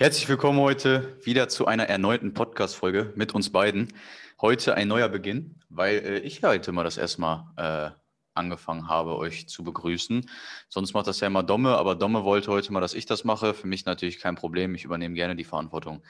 [0.00, 3.92] Herzlich willkommen heute wieder zu einer erneuten Podcast-Folge mit uns beiden.
[4.40, 7.90] Heute ein neuer Beginn, weil äh, ich heute mal das erste Mal äh,
[8.32, 10.26] angefangen habe, euch zu begrüßen.
[10.70, 13.52] Sonst macht das ja immer Domme, aber Domme wollte heute mal, dass ich das mache.
[13.52, 16.02] Für mich natürlich kein Problem, ich übernehme gerne die Verantwortung.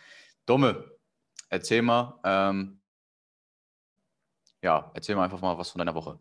[0.46, 0.84] Domme,
[1.48, 2.80] erzähl mal, ähm,
[4.62, 6.16] ja, erzähl mal einfach mal was von deiner Woche.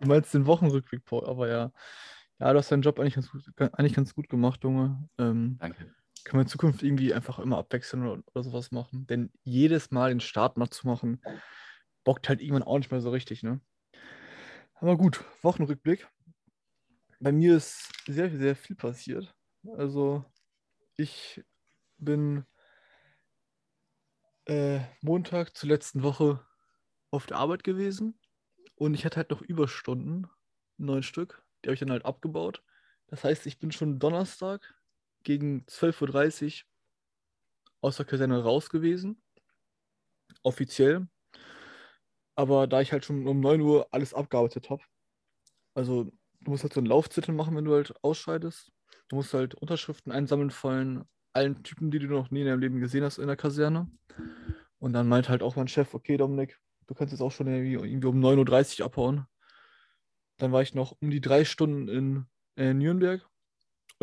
[0.00, 1.72] Du meinst den Wochenrückblick, Paul, aber ja.
[2.38, 5.06] Ja, du hast deinen Job eigentlich ganz gut, eigentlich ganz gut gemacht, Junge.
[5.18, 5.94] Ähm, Danke.
[6.24, 9.06] Können wir in Zukunft irgendwie einfach immer abwechseln oder, oder sowas machen?
[9.06, 11.22] Denn jedes Mal den Start mal zu machen,
[12.02, 13.60] bockt halt irgendwann auch nicht mehr so richtig, ne?
[14.74, 16.08] Aber gut, Wochenrückblick.
[17.20, 19.34] Bei mir ist sehr, sehr viel passiert.
[19.76, 20.24] Also,
[20.96, 21.42] ich
[21.98, 22.44] bin
[24.46, 26.44] äh, Montag zur letzten Woche
[27.10, 28.18] auf der Arbeit gewesen
[28.76, 30.26] und ich hatte halt noch Überstunden,
[30.76, 31.42] neun Stück.
[31.62, 32.62] Die habe ich dann halt abgebaut.
[33.06, 34.74] Das heißt, ich bin schon Donnerstag
[35.24, 36.68] gegen 12.30 Uhr
[37.80, 39.22] aus der Kaserne raus gewesen.
[40.42, 41.08] Offiziell.
[42.36, 44.82] Aber da ich halt schon um 9 Uhr alles abgearbeitet habe.
[45.74, 46.04] Also,
[46.40, 48.72] du musst halt so einen Laufzettel machen, wenn du halt ausscheidest.
[49.08, 52.80] Du musst halt Unterschriften einsammeln von allen Typen, die du noch nie in deinem Leben
[52.80, 53.90] gesehen hast in der Kaserne.
[54.78, 57.74] Und dann meint halt auch mein Chef, okay, Dominik, du kannst jetzt auch schon irgendwie,
[57.74, 59.26] irgendwie um 9.30 Uhr abhauen.
[60.38, 63.28] Dann war ich noch um die drei Stunden in äh, Nürnberg.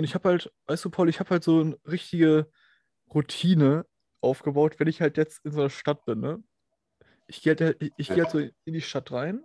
[0.02, 2.50] Und ich habe halt, weißt du, Paul, ich habe halt so eine richtige
[3.14, 3.86] Routine
[4.20, 6.44] aufgebaut, wenn ich halt jetzt in so einer Stadt bin, ne?
[7.28, 9.44] Ich gehe halt, ich, ich geh halt so in die Stadt rein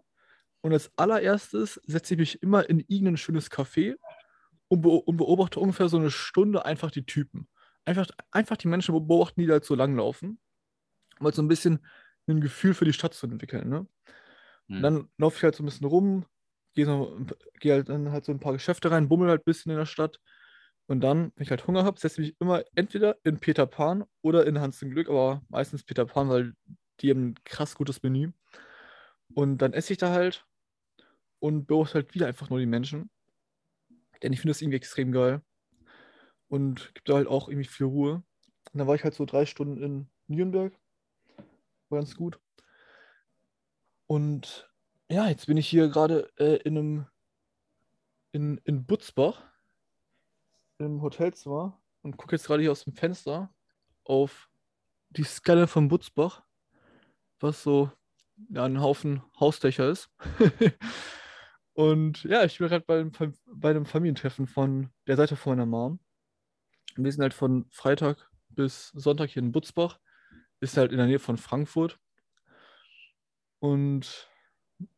[0.63, 3.97] und als allererstes setze ich mich immer in irgendein schönes Café
[4.69, 7.49] und, be und beobachte ungefähr so eine Stunde einfach die Typen.
[7.85, 10.41] Einfach, einfach die Menschen beobachten, die da halt so langlaufen.
[11.21, 11.87] Um halt so ein bisschen
[12.29, 13.81] ein Gefühl für die Stadt zu entwickeln, ne?
[13.81, 13.89] Und
[14.69, 14.83] Hm.
[14.83, 16.27] dann laufe ich halt so ein bisschen rum,
[16.75, 17.19] gehe so,
[17.61, 19.87] geh halt dann halt so ein paar Geschäfte rein, bummel halt ein bisschen in der
[19.87, 20.21] Stadt.
[20.87, 24.05] Und dann, wenn ich halt Hunger habe, setze ich mich immer entweder in Peter Pan
[24.23, 26.55] oder in Hans im Glück, aber meistens Peter Pan, weil
[27.01, 28.33] die haben ein krass gutes Menü.
[29.35, 30.47] Und dann esse ich da halt
[31.41, 33.11] und beobachte halt wieder einfach nur die Menschen.
[34.23, 35.43] Denn ich finde das irgendwie extrem geil.
[36.49, 38.23] Und gibt da halt auch irgendwie viel Ruhe.
[38.73, 40.73] Und dann war ich halt so drei Stunden in Nürnberg.
[41.89, 42.39] War ganz gut.
[44.07, 44.71] Und
[45.11, 47.07] ja, jetzt bin ich hier gerade äh, in einem
[48.33, 49.43] in, in Butzbach
[50.79, 53.53] im Hotelzimmer und gucke jetzt gerade hier aus dem Fenster
[54.05, 54.49] auf
[55.11, 56.45] die Skyline von Butzbach,
[57.41, 57.91] was so
[58.51, 60.11] ja, ein Haufen Hausdächer ist.
[61.73, 63.13] und ja, ich bin gerade bei, einem
[63.47, 66.01] bei einem Familientreffen von der Seite von meiner Mom.
[66.97, 69.99] Wir sind halt von Freitag bis Sonntag hier in Butzbach.
[70.61, 71.99] Ist halt in der Nähe von Frankfurt.
[73.59, 74.31] Und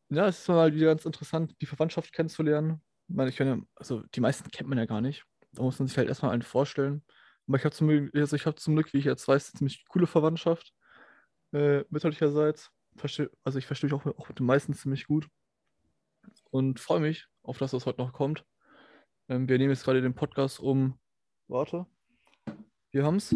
[0.09, 2.83] ja, es ist mal wieder ganz interessant, die Verwandtschaft kennenzulernen.
[3.09, 5.25] Ich meine, ich ja, also die meisten kennt man ja gar nicht.
[5.53, 7.03] Da muss man sich halt erstmal einen vorstellen.
[7.47, 9.85] Aber ich habe zum, Glück- also hab zum Glück, wie ich jetzt weiß, eine ziemlich
[9.89, 10.75] coole Verwandtschaft.
[11.53, 12.71] Äh, mütterlicherseits.
[12.97, 15.29] Versteh, also ich verstehe mich auch, auch mit den meisten ziemlich gut.
[16.51, 18.45] Und freue mich auf das, was heute noch kommt.
[19.29, 20.99] Ähm, wir nehmen jetzt gerade den Podcast um.
[21.47, 21.87] Warte.
[22.91, 23.35] Wir haben es.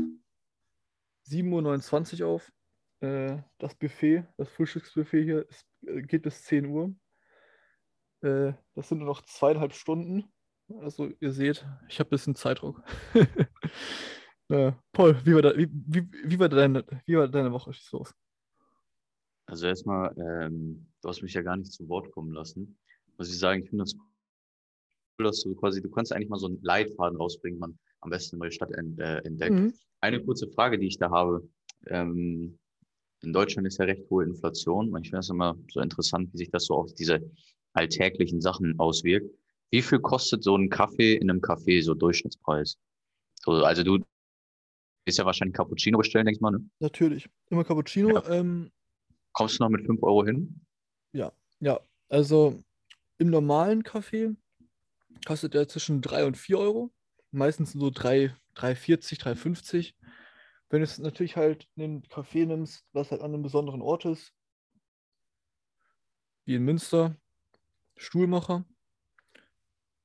[1.29, 2.53] 7.29 Uhr auf.
[3.01, 6.95] Äh, das Buffet, das Frühstücksbuffet hier, ist, äh, geht bis 10 Uhr.
[8.21, 10.33] Äh, das sind nur noch zweieinhalb Stunden.
[10.81, 12.83] Also ihr seht, ich habe ein bisschen Zeitdruck.
[14.49, 17.73] äh, Paul, wie war, da, wie, wie, wie, war deine, wie war deine Woche?
[17.73, 18.15] Schieß los.
[19.47, 22.79] Also erstmal, ähm, du hast mich ja gar nicht zu Wort kommen lassen.
[23.19, 23.95] Muss ich sagen, ich finde das
[25.19, 28.37] cool, dass du quasi, du kannst eigentlich mal so einen Leitfaden rausbringen, man am besten
[28.37, 29.55] eine neue Stadt äh, entdeckt.
[29.55, 29.75] Mhm.
[30.01, 31.49] Eine kurze Frage, die ich da habe.
[31.87, 32.59] Ähm,
[33.23, 34.89] in Deutschland ist ja recht hohe Inflation.
[34.97, 37.21] Ich finde es immer so interessant, wie sich das so auf diese
[37.73, 39.31] alltäglichen Sachen auswirkt.
[39.73, 42.77] Wie viel kostet so ein Kaffee in einem Café, so Durchschnittspreis?
[43.41, 43.99] So, also du
[45.07, 46.71] willst ja wahrscheinlich Cappuccino bestellen, denkst du mal, ne?
[46.79, 47.29] Natürlich.
[47.49, 48.11] Immer Cappuccino.
[48.11, 48.29] Ja.
[48.29, 48.71] Ähm,
[49.33, 50.61] Kommst du noch mit 5 Euro hin?
[51.13, 51.81] ja, ja.
[52.11, 52.63] Also
[53.17, 54.37] im normalen Kaffee
[55.25, 56.93] kostet der zwischen 3 und 4 Euro.
[57.31, 59.95] Meistens so 3, 3,40, 3,50.
[60.69, 64.35] Wenn du es natürlich halt einen Kaffee nimmst, was halt an einem besonderen Ort ist,
[66.45, 67.17] wie in Münster,
[67.97, 68.67] Stuhlmacher,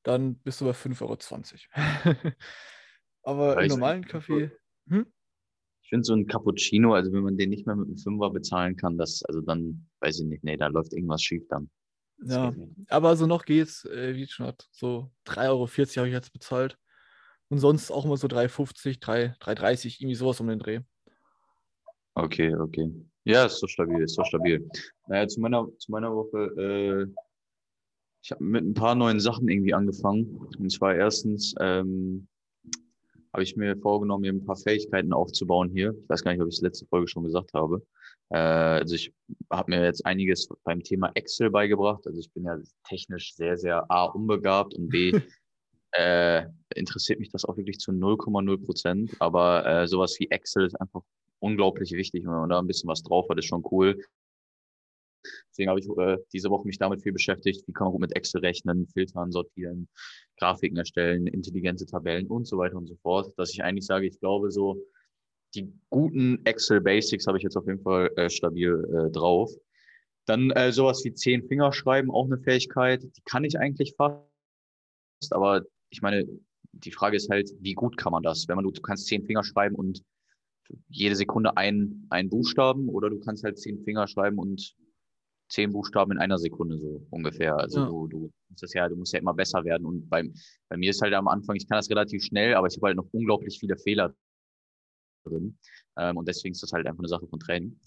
[0.07, 2.15] dann bist du bei 5,20 Euro.
[3.23, 4.05] Aber im normalen.
[4.05, 4.51] Kaffee,
[4.87, 5.05] hm?
[5.83, 8.75] Ich finde so ein Cappuccino, also wenn man den nicht mehr mit einem Fünfer bezahlen
[8.75, 11.69] kann, das, also dann, weiß ich nicht, nee, da läuft irgendwas schief dann.
[12.19, 12.53] Das Ja,
[12.89, 15.67] aber so noch geht's, äh, wie schon hat, so 3,40 Euro
[15.97, 16.77] habe ich jetzt bezahlt.
[17.49, 20.81] Und sonst auch immer so 3,50, 3, 3,30, irgendwie sowas um den Dreh.
[22.15, 22.91] Okay, okay.
[23.23, 24.67] Ja, ist so stabil, ist so stabil.
[25.07, 27.26] Naja, zu meiner, zu meiner Woche, äh,
[28.27, 30.49] ich habe mit ein paar neuen Sachen irgendwie angefangen.
[30.59, 32.27] Und zwar erstens ähm,
[33.31, 35.95] habe ich mir vorgenommen, mir ein paar Fähigkeiten aufzubauen hier.
[35.97, 37.81] Ich weiß gar nicht, ob ich es letzte Folge schon gesagt habe.
[38.31, 39.13] Äh, also ich
[39.49, 42.05] habe mir jetzt einiges beim Thema Excel beigebracht.
[42.05, 45.13] Also ich bin ja technisch sehr, sehr A, unbegabt und B,
[45.93, 49.15] äh, interessiert mich das auch wirklich zu 0,0 Prozent.
[49.19, 51.03] Aber äh, sowas wie Excel ist einfach
[51.39, 52.25] unglaublich wichtig.
[52.25, 54.03] Wenn man da ein bisschen was drauf hat, ist schon cool.
[55.49, 57.67] Deswegen habe ich äh, diese Woche mich damit viel beschäftigt.
[57.67, 59.87] Wie kann man gut mit Excel rechnen, filtern, sortieren,
[60.39, 63.33] Grafiken erstellen, intelligente Tabellen und so weiter und so fort.
[63.37, 64.77] Dass ich eigentlich sage, ich glaube, so
[65.55, 69.51] die guten Excel Basics habe ich jetzt auf jeden Fall äh, stabil äh, drauf.
[70.25, 73.01] Dann äh, sowas wie zehn Finger schreiben, auch eine Fähigkeit.
[73.01, 74.27] Die kann ich eigentlich fast,
[75.31, 76.25] aber ich meine,
[76.73, 78.47] die Frage ist halt, wie gut kann man das?
[78.47, 80.03] Wenn man du, du kannst zehn Finger schreiben und
[80.89, 84.75] jede Sekunde einen, Buchstaben oder du kannst halt zehn Finger schreiben und
[85.49, 87.57] zehn Buchstaben in einer Sekunde so ungefähr.
[87.57, 87.85] Also ja.
[87.85, 89.85] du, du musst das ja, du musst ja immer besser werden.
[89.85, 90.23] Und bei,
[90.69, 92.97] bei mir ist halt am Anfang, ich kann das relativ schnell, aber ich habe halt
[92.97, 94.13] noch unglaublich viele Fehler
[95.25, 95.57] drin.
[95.97, 97.79] Ähm, und deswegen ist das halt einfach eine Sache von Training.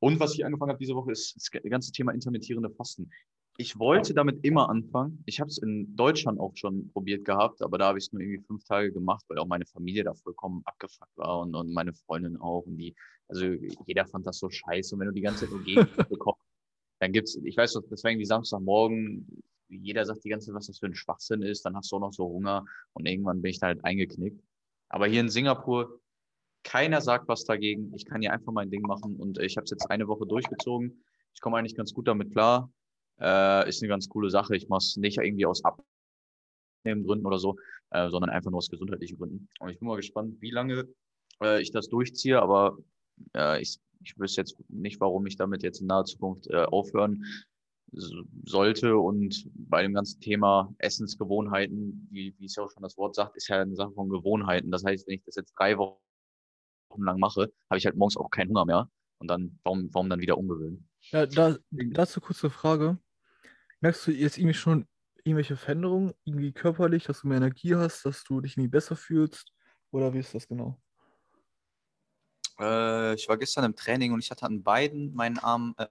[0.00, 3.10] Und was ich angefangen habe diese Woche, ist das ganze Thema intermittierende Fasten.
[3.58, 5.22] Ich wollte damit immer anfangen.
[5.26, 8.22] Ich habe es in Deutschland auch schon probiert gehabt, aber da habe ich es nur
[8.22, 11.92] irgendwie fünf Tage gemacht, weil auch meine Familie da vollkommen abgefuckt war und, und meine
[11.92, 12.62] Freundin auch.
[12.62, 12.94] Und die,
[13.28, 13.44] also
[13.86, 14.94] jeder fand das so scheiße.
[14.94, 16.40] Und wenn du die ganze Zeit nur gegen bekommst,
[17.02, 20.68] dann gibt's, ich weiß noch, das war irgendwie Samstagmorgen, jeder sagt die ganze Zeit, was
[20.68, 23.50] das für ein Schwachsinn ist, dann hast du auch noch so Hunger und irgendwann bin
[23.50, 24.40] ich da halt eingeknickt.
[24.88, 25.98] Aber hier in Singapur,
[26.62, 27.92] keiner sagt was dagegen.
[27.96, 31.02] Ich kann hier einfach mein Ding machen und ich habe es jetzt eine Woche durchgezogen.
[31.34, 32.70] Ich komme eigentlich ganz gut damit klar.
[33.18, 34.54] Äh, ist eine ganz coole Sache.
[34.54, 37.56] Ich mache es nicht irgendwie aus Abnehmen oder so,
[37.90, 39.48] äh, sondern einfach nur aus gesundheitlichen Gründen.
[39.58, 40.86] Und ich bin mal gespannt, wie lange
[41.42, 42.78] äh, ich das durchziehe, aber
[43.34, 47.24] äh, ich ich wüsste jetzt nicht, warum ich damit jetzt in naher Zukunft äh, aufhören
[48.44, 48.96] sollte.
[48.96, 53.36] Und bei dem ganzen Thema Essensgewohnheiten, wie, wie es ja auch schon das Wort sagt,
[53.36, 54.70] ist ja eine Sache von Gewohnheiten.
[54.70, 55.98] Das heißt, wenn ich das jetzt drei Wochen
[56.96, 58.90] lang mache, habe ich halt morgens auch keinen Hunger mehr.
[59.18, 60.88] Und dann, warum, warum dann wieder umgewöhnen?
[61.10, 62.98] Ja, da, dazu kurze Frage.
[63.80, 64.86] Merkst du jetzt irgendwie schon
[65.24, 69.52] irgendwelche Veränderungen, irgendwie körperlich, dass du mehr Energie hast, dass du dich irgendwie besser fühlst?
[69.90, 70.80] Oder wie ist das genau?
[72.62, 75.86] Äh, ich war gestern im Training und ich hatte an beiden meinen Armen äh,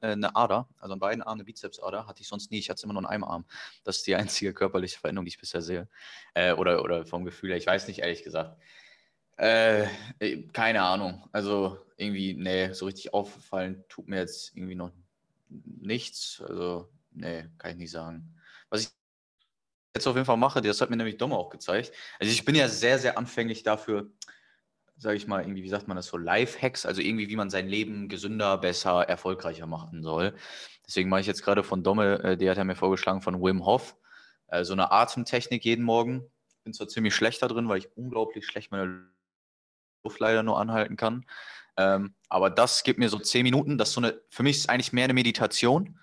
[0.00, 2.58] äh, eine Ader, also an beiden Armen eine Bizepsader, hatte ich sonst nie.
[2.58, 3.44] Ich hatte es immer nur an einem Arm.
[3.84, 5.88] Das ist die einzige körperliche Veränderung, die ich bisher sehe.
[6.34, 8.60] Äh, oder, oder vom Gefühl her, ich weiß nicht, ehrlich gesagt.
[9.38, 9.84] Äh,
[10.20, 11.28] äh, keine Ahnung.
[11.32, 14.92] Also irgendwie, nee, so richtig auffallen tut mir jetzt irgendwie noch
[15.48, 16.42] nichts.
[16.46, 18.34] Also, nee, kann ich nicht sagen.
[18.70, 18.88] Was ich
[19.96, 21.92] jetzt auf jeden Fall mache, das hat mir nämlich Domme auch gezeigt.
[22.20, 24.10] Also ich bin ja sehr, sehr anfänglich dafür,
[24.98, 27.68] sage ich mal, irgendwie, wie sagt man das so, Life-Hacks, also irgendwie, wie man sein
[27.68, 30.34] Leben gesünder, besser, erfolgreicher machen soll.
[30.86, 33.64] Deswegen mache ich jetzt gerade von Domme, äh, der hat ja mir vorgeschlagen, von Wim
[33.64, 33.96] Hof,
[34.48, 36.24] äh, so eine Atemtechnik jeden Morgen.
[36.64, 39.08] Bin zwar ziemlich schlecht da drin, weil ich unglaublich schlecht meine
[40.02, 41.24] Luft leider nur anhalten kann.
[41.76, 43.78] Ähm, aber das gibt mir so zehn Minuten.
[43.78, 45.98] Das ist so eine, für mich ist es eigentlich mehr eine Meditation.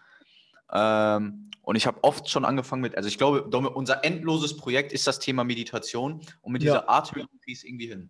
[0.71, 4.93] Ähm, und ich habe oft schon angefangen mit, also ich glaube, Domme, unser endloses Projekt
[4.93, 6.21] ist das Thema Meditation.
[6.41, 6.73] Und mit ja.
[6.73, 8.09] dieser Atemübung kriege ich es irgendwie hin.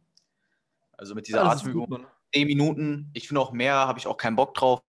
[0.98, 2.06] Also mit dieser ja, Atemübung.
[2.34, 3.10] Zehn Minuten.
[3.14, 4.82] Ich finde auch mehr, habe ich auch keinen Bock drauf.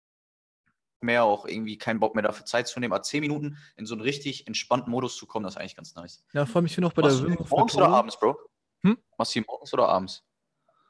[1.00, 2.92] Mehr auch irgendwie keinen Bock mehr dafür Zeit zu nehmen.
[2.92, 5.94] Aber zehn Minuten in so einen richtig entspannten Modus zu kommen, das ist eigentlich ganz
[5.94, 6.24] nice.
[6.32, 8.38] Ja, vor allem, ich finde auch bei Machst der Morgens oder abends, Bro?
[8.84, 8.98] Hm?
[9.18, 10.24] Machst du morgens oder abends?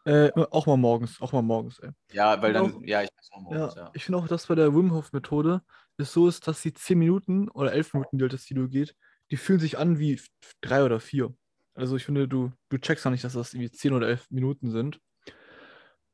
[0.07, 1.91] Äh, auch mal morgens, auch mal morgens, ey.
[2.13, 3.85] Ja, weil dann, auch, ja, ich auch morgens, ja.
[3.85, 3.91] ja.
[3.95, 5.63] Ich finde auch, dass bei der Wim Hof Methode
[5.97, 8.95] es so ist, dass die zehn Minuten oder elf Minuten, die halt das Video geht,
[9.31, 10.21] die fühlen sich an wie
[10.61, 11.35] drei oder vier.
[11.75, 14.71] Also ich finde, du, du checkst auch nicht, dass das irgendwie zehn oder elf Minuten
[14.71, 15.01] sind.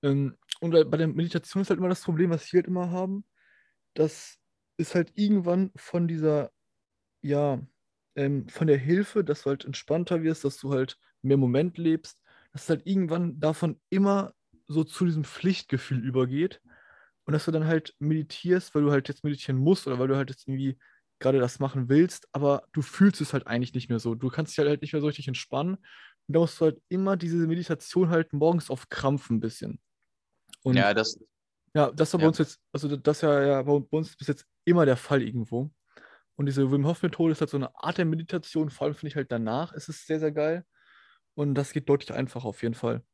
[0.03, 3.25] Ähm, und bei der Meditation ist halt immer das Problem, was wir halt immer haben,
[3.95, 4.39] das
[4.79, 6.53] ist halt irgendwann von dieser,
[7.23, 7.61] ja,
[8.17, 12.23] ähm, von der Hilfe, dass du halt entspannter wirst, dass du halt mehr Moment lebst,
[12.53, 14.35] dass es halt irgendwann davon immer
[14.69, 16.63] so zu diesem Pflichtgefühl übergeht
[17.25, 20.17] und dass du dann halt meditierst, weil du halt jetzt meditieren musst oder weil du
[20.17, 20.79] halt jetzt irgendwie
[21.21, 24.15] gerade das machen willst, aber du fühlst es halt eigentlich nicht mehr so.
[24.15, 26.83] Du kannst dich halt, halt nicht mehr so richtig entspannen und da musst du halt
[26.89, 29.81] immer diese Meditation halt morgens auf Krampf ein bisschen.
[30.63, 31.19] Und ja, das.
[31.75, 34.87] Ja, das war bei uns jetzt, also das ja, ja bei uns bis jetzt immer
[34.87, 35.71] der Fall irgendwo.
[36.35, 39.09] Und diese Wim Hof Methode ist halt so eine Art der Meditation, vor allem finde
[39.09, 40.65] ich halt danach ist es sehr, sehr geil.
[41.35, 43.05] Und das geht deutlich einfacher auf jeden Fall.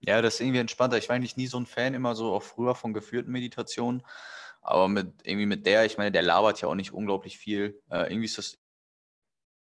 [0.00, 0.98] Ja, das ist irgendwie entspannter.
[0.98, 4.02] Ich war eigentlich nie so ein Fan, immer so auch früher von geführten Meditationen.
[4.64, 7.80] Aber mit, irgendwie mit der, ich meine, der labert ja auch nicht unglaublich viel.
[7.90, 8.58] Äh, irgendwie ist das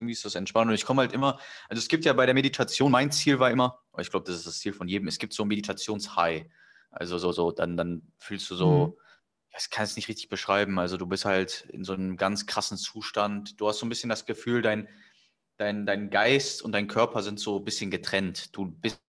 [0.01, 0.69] irgendwie ist das entspannt.
[0.69, 1.39] Und ich komme halt immer,
[1.69, 4.37] also es gibt ja bei der Meditation, mein Ziel war immer, aber ich glaube, das
[4.37, 6.47] ist das Ziel von jedem, es gibt so ein Meditations-High.
[6.91, 8.95] Also so, so, dann, dann fühlst du so, mhm.
[9.59, 10.79] ich kann es nicht richtig beschreiben.
[10.79, 13.61] Also du bist halt in so einem ganz krassen Zustand.
[13.61, 14.89] Du hast so ein bisschen das Gefühl, dein,
[15.57, 18.55] dein, dein Geist und dein Körper sind so ein bisschen getrennt.
[18.57, 19.01] Du bist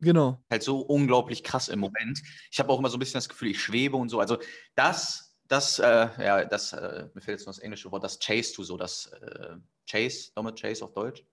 [0.00, 0.42] Genau.
[0.50, 2.22] halt so unglaublich krass im Moment.
[2.50, 4.20] Ich habe auch immer so ein bisschen das Gefühl, ich schwebe und so.
[4.20, 4.38] Also
[4.74, 8.54] das, das, äh, ja, das, äh, mir fällt jetzt noch das englische Wort, das Chase
[8.54, 9.56] du so, das äh,
[9.90, 11.24] Chase, nochmal Chase auf Deutsch.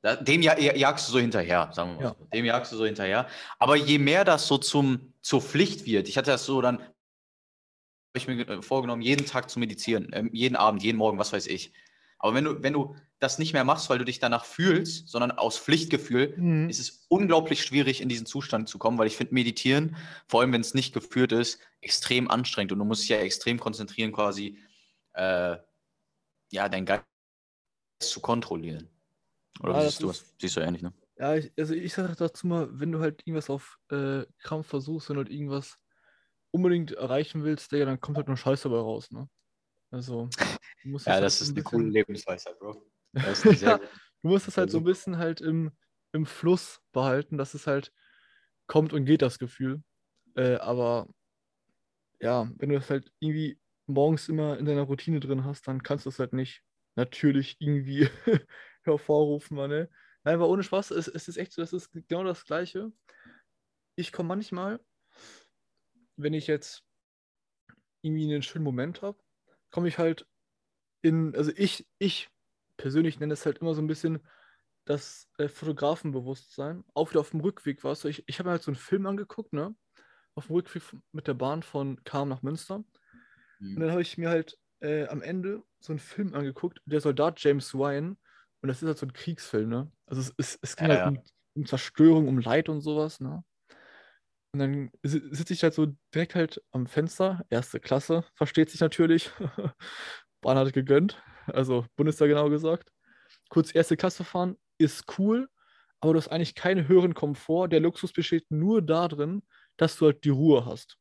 [0.00, 2.02] Da, dem ja, jagst du so hinterher, sagen wir mal.
[2.02, 2.16] Ja.
[2.18, 2.24] So.
[2.24, 3.28] Dem jagst du so hinterher.
[3.60, 6.90] Aber je mehr das so zum, zur Pflicht wird, ich hatte das so dann, habe
[8.16, 11.46] ich mir äh, vorgenommen, jeden Tag zu meditieren, ähm, jeden Abend, jeden Morgen, was weiß
[11.46, 11.72] ich.
[12.18, 15.30] Aber wenn du, wenn du das nicht mehr machst, weil du dich danach fühlst, sondern
[15.30, 16.68] aus Pflichtgefühl, Mhm.
[16.68, 20.52] ist es unglaublich schwierig, in diesen Zustand zu kommen, weil ich finde, meditieren, vor allem
[20.52, 24.58] wenn es nicht geführt ist, extrem anstrengend und du musst dich ja extrem konzentrieren, quasi,
[25.14, 25.56] äh,
[26.50, 27.04] ja, dein Geist
[28.00, 28.88] zu kontrollieren.
[29.60, 30.92] Oder Ja, siehst du ist- Siehst du ähnlich, ne?
[31.18, 35.08] Ja, ich, also ich sage dazu mal, wenn du halt irgendwas auf äh, Krampf versuchst,
[35.08, 35.78] wenn du halt irgendwas
[36.50, 39.28] unbedingt erreichen willst, Digga, dann kommt halt nur Scheiß dabei raus, ne?
[39.92, 40.28] Also,
[40.82, 42.82] du musst Ja, halt das ist ein eine bisschen- coole Lebensweisheit, Bro.
[43.60, 43.78] Ja,
[44.22, 45.72] Du musst es halt so ein bisschen halt im,
[46.12, 47.92] im Fluss behalten, dass es halt
[48.66, 49.82] kommt und geht, das Gefühl.
[50.36, 51.08] Äh, aber
[52.20, 56.06] ja, wenn du das halt irgendwie morgens immer in deiner Routine drin hast, dann kannst
[56.06, 56.62] du es halt nicht
[56.94, 58.08] natürlich irgendwie
[58.84, 59.90] hervorrufen, Mann, ne?
[60.24, 62.92] Nein, aber ohne Spaß, es, es ist echt so, das ist genau das Gleiche.
[63.96, 64.78] Ich komme manchmal,
[66.16, 66.84] wenn ich jetzt
[68.02, 69.18] irgendwie einen schönen Moment habe,
[69.70, 70.26] komme ich halt
[71.02, 72.30] in, also ich, ich
[72.82, 74.20] persönlich nenne es halt immer so ein bisschen
[74.86, 76.84] das äh, Fotografenbewusstsein.
[76.94, 78.76] Auch wieder auf dem Rückweg war es so, ich, ich habe mir halt so einen
[78.76, 79.76] Film angeguckt, ne?
[80.34, 82.76] Auf dem Rückweg mit der Bahn von Kam nach Münster.
[82.76, 82.86] Und
[83.60, 83.82] Mhm.
[83.82, 87.74] dann habe ich mir halt äh, am Ende so einen Film angeguckt, der Soldat James
[87.74, 88.18] Ryan.
[88.62, 89.92] Und das ist halt so ein Kriegsfilm, ne?
[90.06, 91.22] Also es, es, es ging Ja, halt um,
[91.54, 93.44] um Zerstörung, um Leid und sowas, ne?
[94.52, 98.80] Und dann si- sitze ich halt so direkt halt am Fenster, erste Klasse, versteht sich
[98.80, 99.30] natürlich.
[100.42, 102.92] Bahn hat gegönnt, also Bundestag genau gesagt.
[103.50, 105.48] Kurz erste Klasse fahren ist cool,
[106.00, 107.68] aber du hast eigentlich keinen höheren Komfort.
[107.68, 109.42] Der Luxus besteht nur darin,
[109.76, 110.98] dass du halt die Ruhe hast.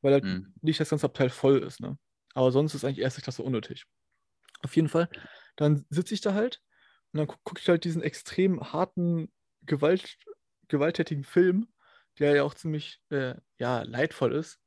[0.00, 0.52] Weil halt Mhm.
[0.60, 1.98] nicht das ganze Abteil voll ist, ne?
[2.34, 3.84] Aber sonst ist eigentlich erste Klasse unnötig.
[4.62, 5.10] Auf jeden Fall,
[5.56, 6.62] dann sitze ich da halt
[7.12, 9.32] und dann gucke ich halt diesen extrem harten,
[9.62, 10.18] Gewalt,
[10.68, 11.68] gewalttätigen Film,
[12.18, 14.60] der ja auch ziemlich äh, ja, leidvoll ist.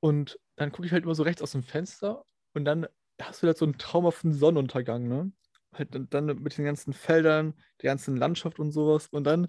[0.00, 2.86] Und dann gucke ich halt immer so rechts aus dem Fenster und dann
[3.28, 5.32] hast du halt so einen traumhaften Sonnenuntergang, ne?
[5.72, 9.08] Halt dann, mit den ganzen Feldern, der ganzen Landschaft und sowas.
[9.08, 9.48] Und dann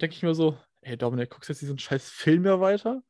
[0.00, 3.02] denke ich mir so, ey Dominik, guckst du jetzt diesen scheiß Film mehr weiter?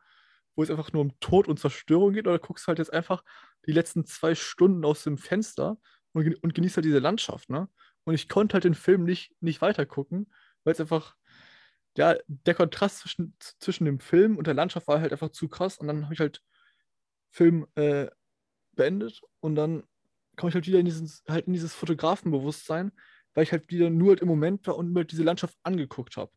[0.55, 3.25] Wo es einfach nur um Tod und Zerstörung geht, oder guckst du halt jetzt einfach
[3.67, 5.79] die letzten zwei Stunden aus dem Fenster
[6.13, 7.69] und, und genießt halt diese Landschaft, ne?
[8.05, 10.33] Und ich konnte halt den Film nicht, nicht weiter gucken,
[10.65, 11.17] weil es einfach,
[11.97, 15.79] ja, der Kontrast zwischen, zwischen dem Film und der Landschaft war halt einfach zu krass.
[15.79, 16.43] Und dann habe ich halt
[17.31, 18.09] Film äh,
[18.73, 19.85] beendet und dann
[20.43, 22.91] komme ich halt wieder in dieses, halt in dieses Fotografenbewusstsein,
[23.33, 26.17] weil ich halt wieder nur halt im Moment war und mir halt diese Landschaft angeguckt
[26.17, 26.33] habe.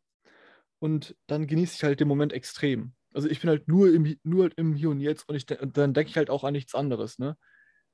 [0.77, 2.93] Und dann genieße ich halt den Moment extrem.
[3.15, 5.75] Also ich bin halt nur im, nur halt im Hier und Jetzt und, ich, und
[5.75, 7.35] dann denke ich halt auch an nichts anderes, ne?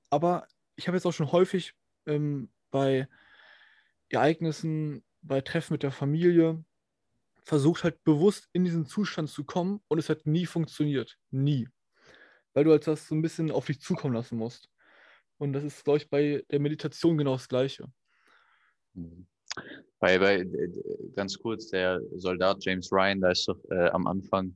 [0.09, 1.75] Aber ich habe jetzt auch schon häufig
[2.05, 3.07] ähm, bei
[4.09, 6.61] Ereignissen, bei Treffen mit der Familie
[7.41, 11.17] versucht halt bewusst in diesen Zustand zu kommen und es hat nie funktioniert.
[11.29, 11.69] Nie.
[12.53, 14.67] Weil du halt das so ein bisschen auf dich zukommen lassen musst.
[15.41, 17.85] Und das ist, glaube ich, bei der Meditation genau das Gleiche.
[18.93, 19.25] Mhm.
[19.99, 20.69] Bei, bei, äh,
[21.15, 24.55] ganz kurz, der Soldat James Ryan, da ist doch äh, am Anfang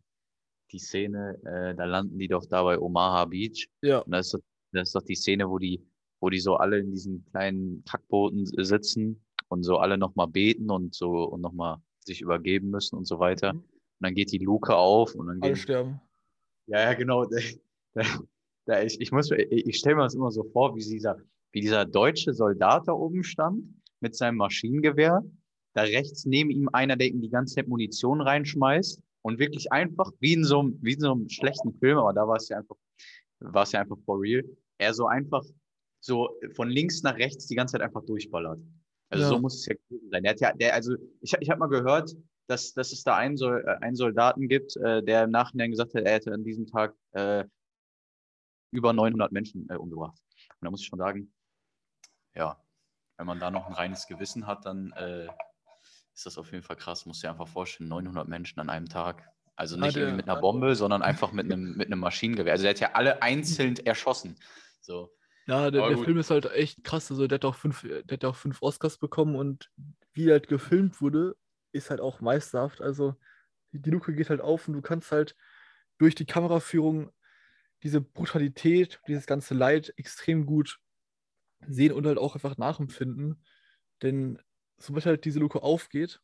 [0.72, 3.68] die Szene, äh, da landen die doch da bei Omaha Beach.
[3.82, 4.00] Ja.
[4.00, 4.40] Und das ist, doch,
[4.74, 5.84] das ist doch die Szene, wo die,
[6.20, 10.70] wo die so alle in diesen kleinen Kackbooten s- sitzen und so alle nochmal beten
[10.70, 13.54] und so und nochmal sich übergeben müssen und so weiter.
[13.54, 13.60] Mhm.
[13.62, 16.02] Und dann geht die Luke auf und dann Alle gehen, sterben.
[16.68, 17.26] ja, ja, genau.
[17.96, 18.20] Da, da,
[18.68, 21.18] ich ich, muss, ich, ich stelle mir das immer so vor, wie dieser,
[21.52, 23.64] wie dieser deutsche Soldat da oben stand
[24.00, 25.24] mit seinem Maschinengewehr.
[25.74, 30.12] Da rechts neben ihm einer, der ihm die ganze Zeit Munition reinschmeißt und wirklich einfach,
[30.20, 32.58] wie in so einem, wie in so einem schlechten Film, aber da war es ja
[32.58, 32.78] einfach,
[33.40, 34.44] war es ja einfach for real,
[34.78, 35.44] er so einfach
[36.00, 38.60] so von links nach rechts die ganze Zeit einfach durchballert.
[39.10, 39.30] Also Ja.
[39.30, 40.24] so muss es ja gewesen sein.
[40.24, 42.16] Der hat ja, der, also ich, ich habe mal gehört,
[42.48, 45.94] dass, dass es da einen, Sol, äh, einen Soldaten gibt, äh, der im Nachhinein gesagt
[45.96, 47.44] hat, er hätte an diesem Tag äh,
[48.76, 50.18] über 900 Menschen äh, umgebracht.
[50.60, 51.34] Und da muss ich schon sagen,
[52.34, 52.62] ja,
[53.18, 55.28] wenn man da noch ein reines Gewissen hat, dann äh,
[56.14, 57.06] ist das auf jeden Fall krass.
[57.06, 59.30] Muss dir einfach vorstellen, 900 Menschen an einem Tag.
[59.56, 62.52] Also nicht der- irgendwie mit einer Bombe, sondern einfach mit einem, mit einem Maschinengewehr.
[62.54, 64.36] Also er hat ja alle einzeln erschossen.
[64.82, 65.12] So.
[65.48, 65.98] Ja, der, der.
[65.98, 67.10] Film ist halt echt krass.
[67.12, 69.72] Also der hat auch fünf, der hat auch fünf Oscars bekommen und
[70.14, 71.38] wie halt gefilmt wurde,
[71.72, 72.82] ist halt auch meisterhaft.
[72.82, 73.16] Also
[73.72, 75.36] die Luke geht halt auf und du kannst halt
[75.98, 77.12] durch die Kameraführung
[77.84, 80.80] diese Brutalität, dieses ganze Leid extrem gut
[81.68, 83.44] sehen und halt auch einfach nachempfinden.
[84.02, 84.40] Denn
[84.78, 86.22] sobald halt diese Luke aufgeht,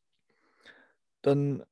[1.21, 1.63] dann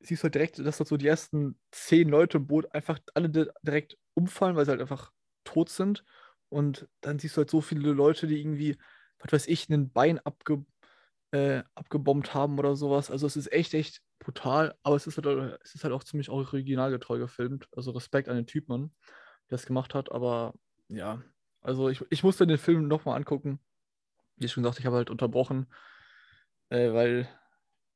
[0.00, 3.28] siehst du halt direkt, dass dort so die ersten zehn Leute im Boot einfach alle
[3.30, 5.12] direkt umfallen, weil sie halt einfach
[5.44, 6.04] tot sind.
[6.48, 8.76] Und dann siehst du halt so viele Leute, die irgendwie,
[9.18, 10.64] was weiß ich, ein Bein abge,
[11.32, 13.10] äh, abgebombt haben oder sowas.
[13.10, 16.30] Also es ist echt, echt brutal, aber es ist halt, es ist halt auch ziemlich
[16.30, 17.68] originalgetreu gefilmt.
[17.76, 18.90] Also Respekt an den Typ, Mann,
[19.50, 20.10] der es gemacht hat.
[20.10, 20.52] Aber
[20.88, 21.22] ja,
[21.60, 23.60] also ich, ich musste den Film nochmal angucken.
[24.36, 25.72] Wie schon gesagt, ich habe halt unterbrochen,
[26.70, 27.28] äh, weil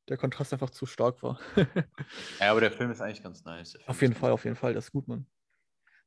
[0.08, 1.40] der Kontrast einfach zu stark war.
[2.38, 3.76] ja, aber der Film ist eigentlich ganz nice.
[3.86, 5.26] Auf jeden Fall, auf jeden Fall, das ist gut, Mann.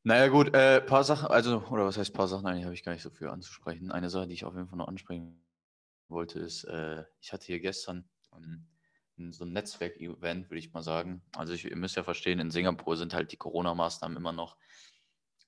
[0.04, 2.46] Naja, gut, äh, paar Sachen, also, oder was heißt paar Sachen?
[2.46, 3.92] Eigentlich habe ich gar nicht so viel anzusprechen.
[3.92, 5.46] Eine Sache, die ich auf jeden Fall noch ansprechen
[6.08, 8.66] wollte, ist, äh, ich hatte hier gestern um,
[9.32, 11.22] so ein Netzwerk-Event, würde ich mal sagen.
[11.36, 14.58] Also, ich, ihr müsst ja verstehen, in Singapur sind halt die Corona-Maßnahmen immer noch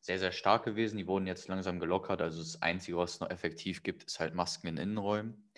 [0.01, 0.97] sehr, sehr stark gewesen.
[0.97, 2.21] Die wurden jetzt langsam gelockert.
[2.21, 5.49] Also, das Einzige, was es noch effektiv gibt, ist halt Masken in Innenräumen.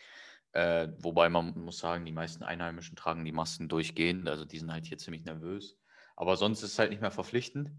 [0.53, 4.27] Äh, wobei man muss sagen, die meisten Einheimischen tragen die Masken durchgehend.
[4.29, 5.77] Also, die sind halt hier ziemlich nervös.
[6.15, 7.71] Aber sonst ist es halt nicht mehr verpflichtend.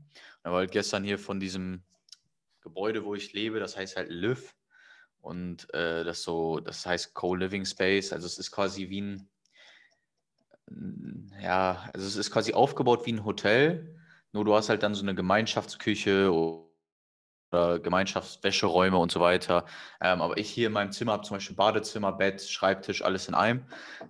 [0.42, 1.82] Da war halt gestern hier von diesem
[2.60, 4.54] Gebäude, wo ich lebe, das heißt halt Liv.
[5.20, 8.12] Und äh, das so, das heißt Co-Living Space.
[8.12, 9.28] Also es ist quasi wie ein,
[11.42, 13.96] ja, also es ist quasi aufgebaut wie ein Hotel.
[14.32, 19.64] Nur du hast halt dann so eine Gemeinschaftsküche oder Gemeinschaftswäscheräume und so weiter.
[20.00, 23.34] Ähm, aber ich hier in meinem Zimmer habe zum Beispiel Badezimmer, Bett, Schreibtisch, alles in
[23.34, 23.64] einem.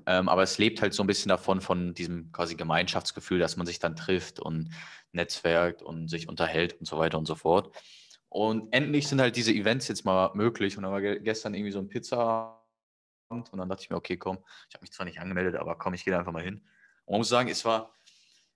[0.06, 3.66] Ähm, aber es lebt halt so ein bisschen davon, von diesem quasi Gemeinschaftsgefühl, dass man
[3.66, 4.70] sich dann trifft und
[5.12, 7.74] netzwerkt und sich unterhält und so weiter und so fort.
[8.28, 10.76] Und endlich sind halt diese Events jetzt mal möglich.
[10.76, 12.57] Und dann war gestern irgendwie so ein Pizza
[13.28, 15.94] und dann dachte ich mir, okay, komm, ich habe mich zwar nicht angemeldet, aber komm,
[15.94, 16.62] ich gehe einfach mal hin.
[17.04, 17.92] Und man muss sagen, es war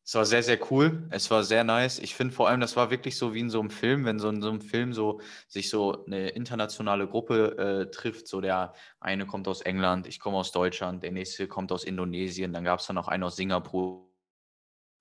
[0.04, 1.06] es war sehr, sehr cool.
[1.10, 2.00] Es war sehr nice.
[2.00, 4.28] Ich finde vor allem, das war wirklich so wie in so einem Film, wenn so
[4.30, 8.26] in so einem Film so sich so eine internationale Gruppe äh, trifft.
[8.26, 12.52] So der eine kommt aus England, ich komme aus Deutschland, der nächste kommt aus Indonesien,
[12.52, 14.08] dann gab es dann noch einen aus Singapur.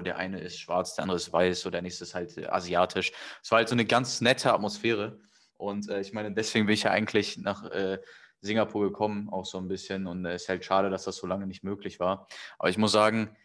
[0.05, 3.11] Der eine ist schwarz, der andere ist weiß, so der nächste ist halt äh, asiatisch.
[3.41, 5.19] Es war halt so eine ganz nette Atmosphäre.
[5.55, 7.99] Und äh, ich meine, deswegen bin ich ja eigentlich nach äh,
[8.41, 10.07] Singapur gekommen, auch so ein bisschen.
[10.07, 12.27] Und es äh, ist halt schade, dass das so lange nicht möglich war.
[12.59, 13.35] Aber ich muss sagen,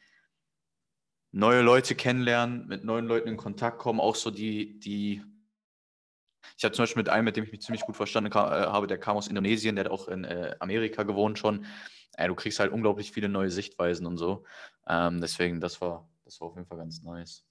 [1.32, 5.22] neue Leute kennenlernen, mit neuen Leuten in Kontakt kommen, auch so die, die
[6.56, 8.86] ich habe zum Beispiel mit einem, mit dem ich mich ziemlich gut verstanden äh, habe,
[8.86, 11.66] der kam aus Indonesien, der hat auch in äh, Amerika gewohnt schon.
[12.16, 14.44] Äh, du kriegst halt unglaublich viele neue Sichtweisen und so.
[14.86, 17.44] Ähm, deswegen, das war, das war auf jeden Fall ganz nice.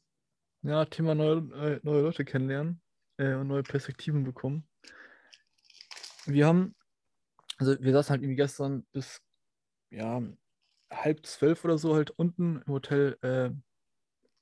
[0.61, 2.81] Ja, Thema neue, äh, neue Leute kennenlernen
[3.17, 4.67] äh, und neue Perspektiven bekommen.
[6.25, 6.75] Wir haben,
[7.57, 9.21] also wir saßen halt irgendwie gestern bis
[9.89, 10.21] ja,
[10.91, 13.51] halb zwölf oder so halt unten im Hotel äh,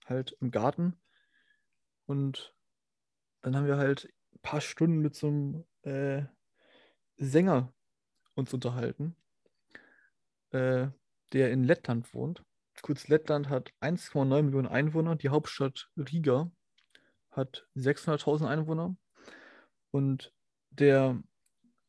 [0.06, 1.00] halt im Garten.
[2.06, 2.54] Und
[3.42, 6.24] dann haben wir halt ein paar Stunden mit so einem äh,
[7.18, 7.74] Sänger
[8.36, 9.16] uns unterhalten,
[10.52, 10.88] äh,
[11.34, 12.44] der in Lettland wohnt.
[12.82, 16.52] Kurz, Lettland hat 1,9 Millionen Einwohner, die Hauptstadt Riga
[17.32, 18.96] hat 600.000 Einwohner
[19.92, 20.34] und
[20.72, 21.22] der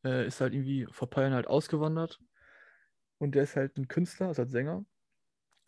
[0.05, 2.19] äh, ist halt irgendwie vor paar Jahren halt ausgewandert
[3.17, 4.85] und der ist halt ein Künstler, also als Sänger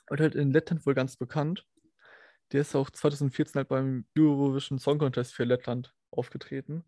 [0.10, 1.66] und halt in Lettland wohl ganz bekannt
[2.52, 6.84] der ist auch 2014 halt beim Eurovision Song Contest für Lettland aufgetreten.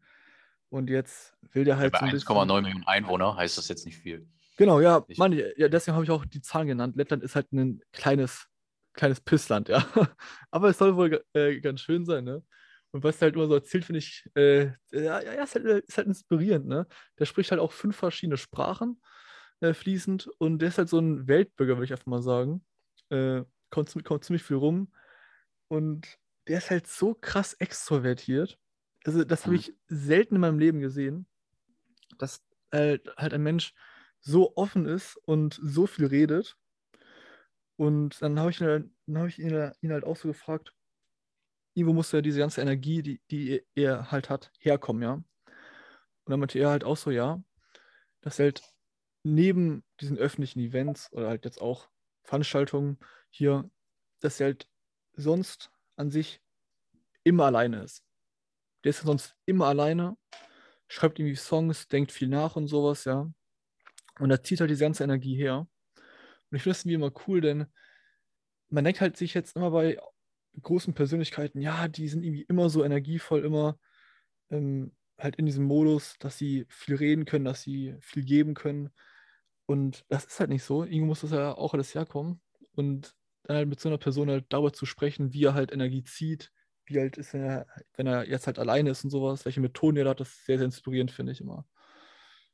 [0.70, 1.94] Und jetzt will der halt.
[1.94, 4.28] Ja, bei so 1,9 Millionen Einwohner heißt das jetzt nicht viel.
[4.58, 6.96] Genau, ja, Mann, ja deswegen habe ich auch die Zahlen genannt.
[6.96, 8.48] Lettland ist halt ein kleines,
[8.94, 9.84] kleines Pissland, ja.
[10.52, 12.44] Aber es soll wohl äh, ganz schön sein, ne?
[12.92, 15.98] Und was der halt immer so erzählt, finde ich, äh, ja, ja ist, halt, ist
[15.98, 16.88] halt inspirierend, ne?
[17.20, 19.02] Der spricht halt auch fünf verschiedene Sprachen
[19.60, 22.66] äh, fließend und der ist halt so ein Weltbürger, würde ich einfach mal sagen.
[23.10, 24.92] Äh, kommt, kommt ziemlich viel rum
[25.68, 28.58] und der ist halt so krass extrovertiert.
[29.06, 29.60] Also, das habe mhm.
[29.60, 31.28] ich selten in meinem Leben gesehen,
[32.18, 33.74] dass äh, halt ein Mensch
[34.20, 36.58] so offen ist und so viel redet.
[37.78, 40.74] Und dann habe ich, ihn, hab ich ihn, ihn, halt auch so gefragt,
[41.74, 45.14] irgendwo muss ja diese ganze Energie, die, die er halt hat, herkommen, ja.
[45.14, 45.26] Und
[46.26, 47.42] dann meinte er halt auch so, ja,
[48.22, 48.62] dass er halt
[49.24, 51.90] neben diesen öffentlichen Events oder halt jetzt auch
[52.24, 53.70] Veranstaltungen hier,
[54.20, 54.68] dass er halt
[55.14, 56.42] sonst an sich
[57.24, 58.04] immer alleine ist.
[58.84, 60.18] Der ist sonst immer alleine,
[60.88, 63.32] schreibt irgendwie Songs, denkt viel nach und sowas, ja.
[64.20, 65.68] Und er zieht halt diese ganze Energie her.
[66.52, 67.68] Und ich finde das irgendwie immer cool, denn
[68.70, 70.00] man denkt halt sich jetzt immer bei
[70.62, 73.78] großen Persönlichkeiten, ja, die sind irgendwie immer so energievoll, immer
[74.50, 78.90] ähm, halt in diesem Modus, dass sie viel reden können, dass sie viel geben können.
[79.66, 80.84] Und das ist halt nicht so.
[80.84, 82.42] Irgendwo muss das ja auch alles herkommen.
[82.74, 86.04] Und dann halt mit so einer Person halt darüber zu sprechen, wie er halt Energie
[86.04, 86.52] zieht,
[86.86, 90.10] wie halt ist er, wenn er jetzt halt alleine ist und sowas, welche Methoden er
[90.10, 91.66] hat, das ist sehr, sehr inspirierend, finde ich immer.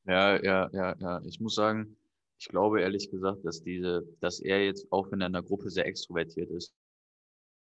[0.05, 1.21] Ja, ja, ja, ja.
[1.25, 1.97] Ich muss sagen,
[2.37, 5.69] ich glaube ehrlich gesagt, dass diese, dass er jetzt, auch wenn er in der Gruppe
[5.69, 6.73] sehr extrovertiert ist,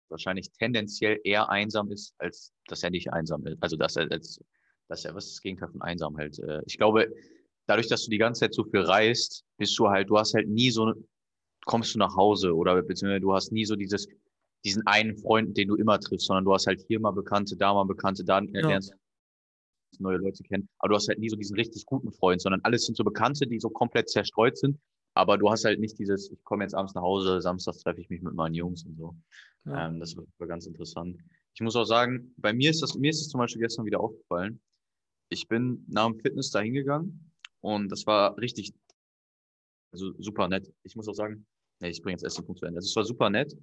[0.08, 3.56] wahrscheinlich tendenziell eher einsam ist, als dass er nicht einsam ist.
[3.60, 4.40] Also dass er als,
[4.88, 6.38] dass er, was ist das Gegenteil von einsam halt?
[6.38, 7.12] Äh, ich glaube,
[7.66, 10.48] dadurch, dass du die ganze Zeit so viel reist, bist du halt, du hast halt
[10.48, 10.92] nie so,
[11.64, 14.06] kommst du nach Hause oder beziehungsweise du hast nie so dieses,
[14.64, 17.74] diesen einen Freund, den du immer triffst, sondern du hast halt hier mal Bekannte, da
[17.74, 18.68] mal Bekannte, da ja.
[18.68, 18.94] lernst
[19.98, 20.68] neue Leute kennen.
[20.78, 23.46] Aber du hast halt nie so diesen richtig guten Freund, sondern alles sind so Bekannte,
[23.46, 24.78] die so komplett zerstreut sind.
[25.16, 28.10] Aber du hast halt nicht dieses, ich komme jetzt abends nach Hause, samstags treffe ich
[28.10, 29.16] mich mit meinen Jungs und so.
[29.64, 29.86] Ja.
[29.86, 31.18] Ähm, das war ganz interessant.
[31.54, 33.98] Ich muss auch sagen, bei mir ist das, mir ist es zum Beispiel gestern wieder
[33.98, 34.60] aufgefallen.
[35.30, 38.74] Ich bin nach dem Fitness da hingegangen und das war richtig,
[39.90, 40.70] also super nett.
[40.82, 41.46] Ich muss auch sagen,
[41.80, 42.76] nee, ich bringe jetzt erst den Punkt zu Ende.
[42.76, 43.56] Also es war super nett.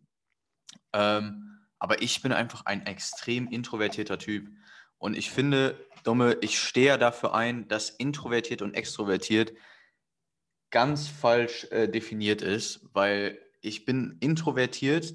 [0.91, 4.49] Ähm, aber ich bin einfach ein extrem introvertierter Typ.
[4.97, 9.53] Und ich finde, Domme, ich stehe ja dafür ein, dass introvertiert und extrovertiert
[10.73, 15.13] ganz falsch äh, definiert ist, weil ich bin introvertiert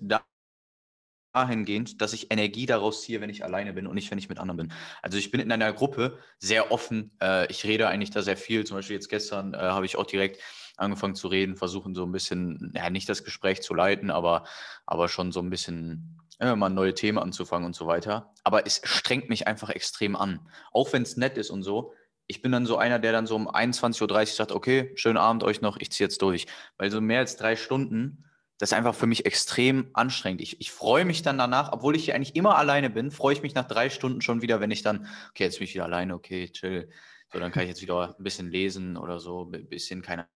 [1.35, 4.39] dahingehend, dass ich Energie daraus ziehe, wenn ich alleine bin und nicht, wenn ich mit
[4.39, 4.73] anderen bin.
[5.03, 7.11] Also ich bin in einer Gruppe sehr offen.
[7.21, 8.65] Äh, ich rede eigentlich da sehr viel.
[8.65, 10.41] Zum Beispiel jetzt gestern äh, habe ich auch direkt
[10.77, 14.45] angefangen zu reden, versuchen so ein bisschen, ja, nicht das Gespräch zu leiten, aber,
[14.87, 18.33] aber schon so ein bisschen ja, mal neue Themen anzufangen und so weiter.
[18.45, 20.49] Aber es strengt mich einfach extrem an.
[20.71, 21.93] Auch wenn es nett ist und so.
[22.29, 25.43] Ich bin dann so einer, der dann so um 21.30 Uhr sagt, okay, schönen Abend
[25.43, 26.47] euch noch, ich ziehe jetzt durch.
[26.77, 28.25] Weil so mehr als drei Stunden,
[28.59, 30.41] das ist einfach für mich extrem anstrengend.
[30.41, 33.43] Ich, ich freue mich dann danach, obwohl ich hier eigentlich immer alleine bin, freue ich
[33.43, 36.15] mich nach drei Stunden schon wieder, wenn ich dann, okay, jetzt bin ich wieder alleine,
[36.15, 36.91] okay, chill.
[37.33, 40.29] So, dann kann ich jetzt wieder ein bisschen lesen oder so, ein bisschen, keine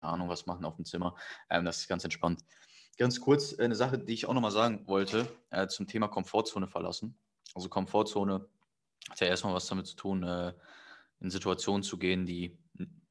[0.00, 1.14] Ahnung, was machen auf dem Zimmer.
[1.50, 2.42] Ähm, das ist ganz entspannt.
[2.98, 6.68] Ganz kurz äh, eine Sache, die ich auch nochmal sagen wollte, äh, zum Thema Komfortzone
[6.68, 7.18] verlassen.
[7.54, 8.46] Also Komfortzone
[9.08, 10.52] hat ja erstmal was damit zu tun, äh,
[11.20, 12.58] in Situationen zu gehen, die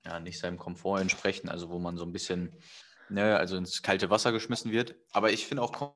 [0.06, 2.56] ja, nicht seinem Komfort entsprechen, also wo man so ein bisschen
[3.10, 4.96] ne, also ins kalte Wasser geschmissen wird.
[5.12, 5.94] Aber ich finde auch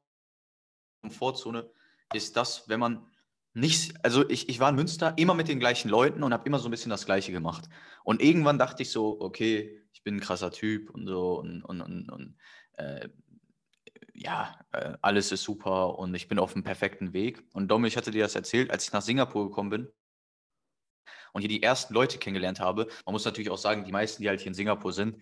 [1.02, 1.69] Komfortzone
[2.13, 3.08] ist das, wenn man
[3.54, 6.60] nicht, also ich, ich war in Münster immer mit den gleichen Leuten und habe immer
[6.60, 7.69] so ein bisschen das Gleiche gemacht.
[8.04, 11.82] Und irgendwann dachte ich so, okay, ich bin ein krasser Typ und so und, und,
[11.82, 12.38] und, und
[12.73, 13.10] äh,
[14.13, 17.43] ja, äh, alles ist super und ich bin auf dem perfekten Weg.
[17.54, 19.88] Und Dom, ich hatte dir das erzählt, als ich nach Singapur gekommen bin
[21.34, 22.88] und hier die ersten Leute kennengelernt habe.
[23.06, 25.17] Man muss natürlich auch sagen, die meisten, die halt hier in Singapur sind,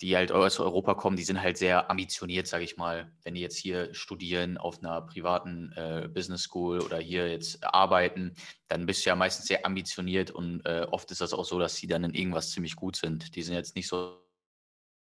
[0.00, 3.12] die halt aus Europa kommen, die sind halt sehr ambitioniert, sage ich mal.
[3.22, 8.34] Wenn die jetzt hier studieren auf einer privaten äh, Business School oder hier jetzt arbeiten,
[8.68, 11.76] dann bist du ja meistens sehr ambitioniert und äh, oft ist das auch so, dass
[11.76, 13.34] sie dann in irgendwas ziemlich gut sind.
[13.36, 14.22] Die sind jetzt nicht so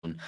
[0.04, 0.22] ein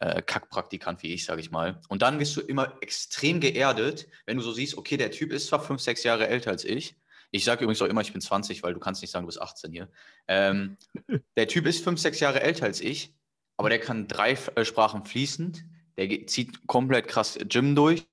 [0.00, 1.80] äh, Kackpraktikant wie ich, sage ich mal.
[1.88, 5.46] Und dann bist du immer extrem geerdet, wenn du so siehst, okay, der Typ ist
[5.46, 6.96] zwar fünf, sechs Jahre älter als ich.
[7.30, 9.40] Ich sage übrigens auch immer, ich bin 20, weil du kannst nicht sagen, du bist
[9.40, 9.88] 18 hier.
[10.28, 10.76] Ähm,
[11.36, 13.14] der Typ ist fünf, sechs Jahre älter als ich,
[13.56, 15.64] aber der kann drei äh, Sprachen fließend.
[15.96, 18.06] Der zieht komplett krass Gym durch.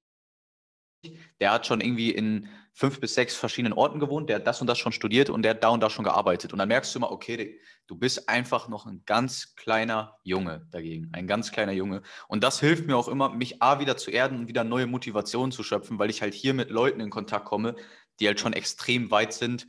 [1.41, 4.67] Der hat schon irgendwie in fünf bis sechs verschiedenen Orten gewohnt, der hat das und
[4.67, 6.54] das schon studiert und der hat da und da schon gearbeitet.
[6.54, 11.10] Und dann merkst du immer, okay, du bist einfach noch ein ganz kleiner Junge dagegen,
[11.13, 12.02] ein ganz kleiner Junge.
[12.28, 15.52] Und das hilft mir auch immer, mich A wieder zu erden und wieder neue Motivationen
[15.52, 17.76] zu schöpfen, weil ich halt hier mit Leuten in Kontakt komme,
[18.19, 19.67] die halt schon extrem weit sind,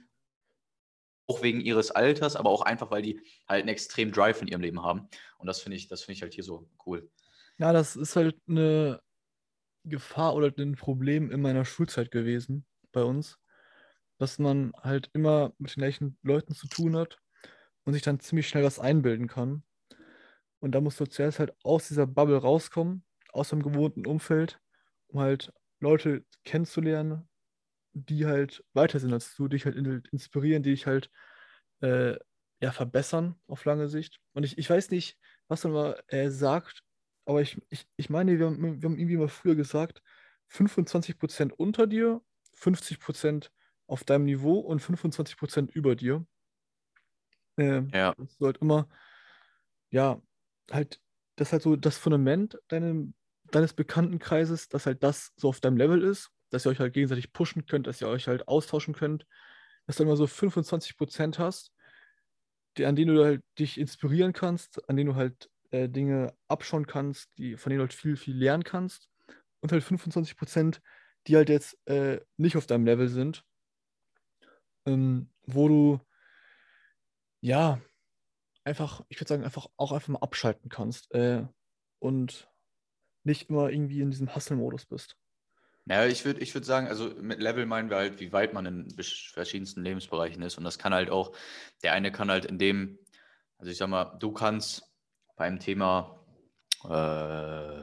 [1.26, 4.60] auch wegen ihres Alters, aber auch einfach, weil die halt einen extremen Drive in ihrem
[4.60, 5.08] Leben haben.
[5.38, 7.10] Und das finde ich, das finde ich halt hier so cool.
[7.58, 9.00] Ja, das ist halt eine
[9.84, 13.38] Gefahr oder ein Problem in meiner Schulzeit gewesen bei uns,
[14.18, 17.18] dass man halt immer mit den gleichen Leuten zu tun hat
[17.84, 19.62] und sich dann ziemlich schnell was einbilden kann.
[20.58, 24.60] Und da musst du zuerst halt aus dieser Bubble rauskommen, aus dem gewohnten Umfeld,
[25.08, 27.28] um halt Leute kennenzulernen,
[27.94, 31.10] die halt weiter sind als du, dich halt inspirieren, die dich halt
[31.80, 32.16] äh,
[32.60, 34.20] ja, verbessern auf lange Sicht.
[34.32, 36.82] Und ich, ich weiß nicht, was man mal äh, sagt,
[37.24, 40.02] aber ich, ich, ich meine, wir haben, wir haben irgendwie mal früher gesagt,
[40.50, 42.20] 25% unter dir
[42.54, 43.50] 50%
[43.86, 46.26] auf deinem Niveau und 25% über dir.
[47.56, 48.14] Äh, ja.
[48.16, 48.88] Das halt immer,
[49.90, 50.20] ja,
[50.70, 51.00] halt,
[51.36, 53.14] das ist halt so das Fundament deinem,
[53.50, 57.32] deines Bekanntenkreises, dass halt das so auf deinem Level ist, dass ihr euch halt gegenseitig
[57.32, 59.26] pushen könnt, dass ihr euch halt austauschen könnt,
[59.86, 61.72] dass du immer so 25% hast,
[62.76, 66.86] die, an denen du halt dich inspirieren kannst, an denen du halt äh, Dinge abschauen
[66.86, 69.08] kannst, die, von denen du halt viel, viel lernen kannst.
[69.60, 70.80] Und halt 25%
[71.26, 73.44] die halt jetzt äh, nicht auf deinem Level sind,
[74.86, 76.00] ähm, wo du
[77.40, 77.80] ja
[78.64, 81.46] einfach, ich würde sagen, einfach auch einfach mal abschalten kannst äh,
[81.98, 82.50] und
[83.24, 85.16] nicht immer irgendwie in diesem Hustle-Modus bist.
[85.86, 88.64] Ja, ich würde ich würd sagen, also mit Level meinen wir halt, wie weit man
[88.64, 90.56] in verschiedensten Lebensbereichen ist.
[90.56, 91.36] Und das kann halt auch,
[91.82, 92.98] der eine kann halt in dem,
[93.58, 94.82] also ich sag mal, du kannst
[95.36, 96.24] beim Thema,
[96.84, 97.82] äh,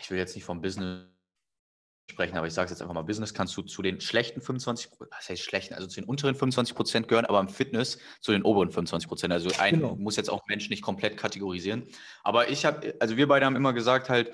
[0.00, 1.06] ich will jetzt nicht vom Business
[2.10, 4.92] sprechen, aber ich sage es jetzt einfach mal, Business kannst du zu den schlechten 25,
[5.10, 8.42] was heißt schlechten, also zu den unteren 25 Prozent gehören, aber im Fitness zu den
[8.42, 9.32] oberen 25 Prozent.
[9.32, 9.96] Also ein genau.
[9.96, 11.84] muss jetzt auch Menschen nicht komplett kategorisieren.
[12.22, 14.32] Aber ich habe, also wir beide haben immer gesagt halt,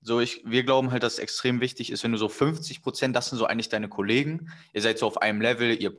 [0.00, 3.16] so ich, wir glauben halt, dass es extrem wichtig ist, wenn du so 50 Prozent,
[3.16, 5.98] das sind so eigentlich deine Kollegen, ihr seid so auf einem Level, ihr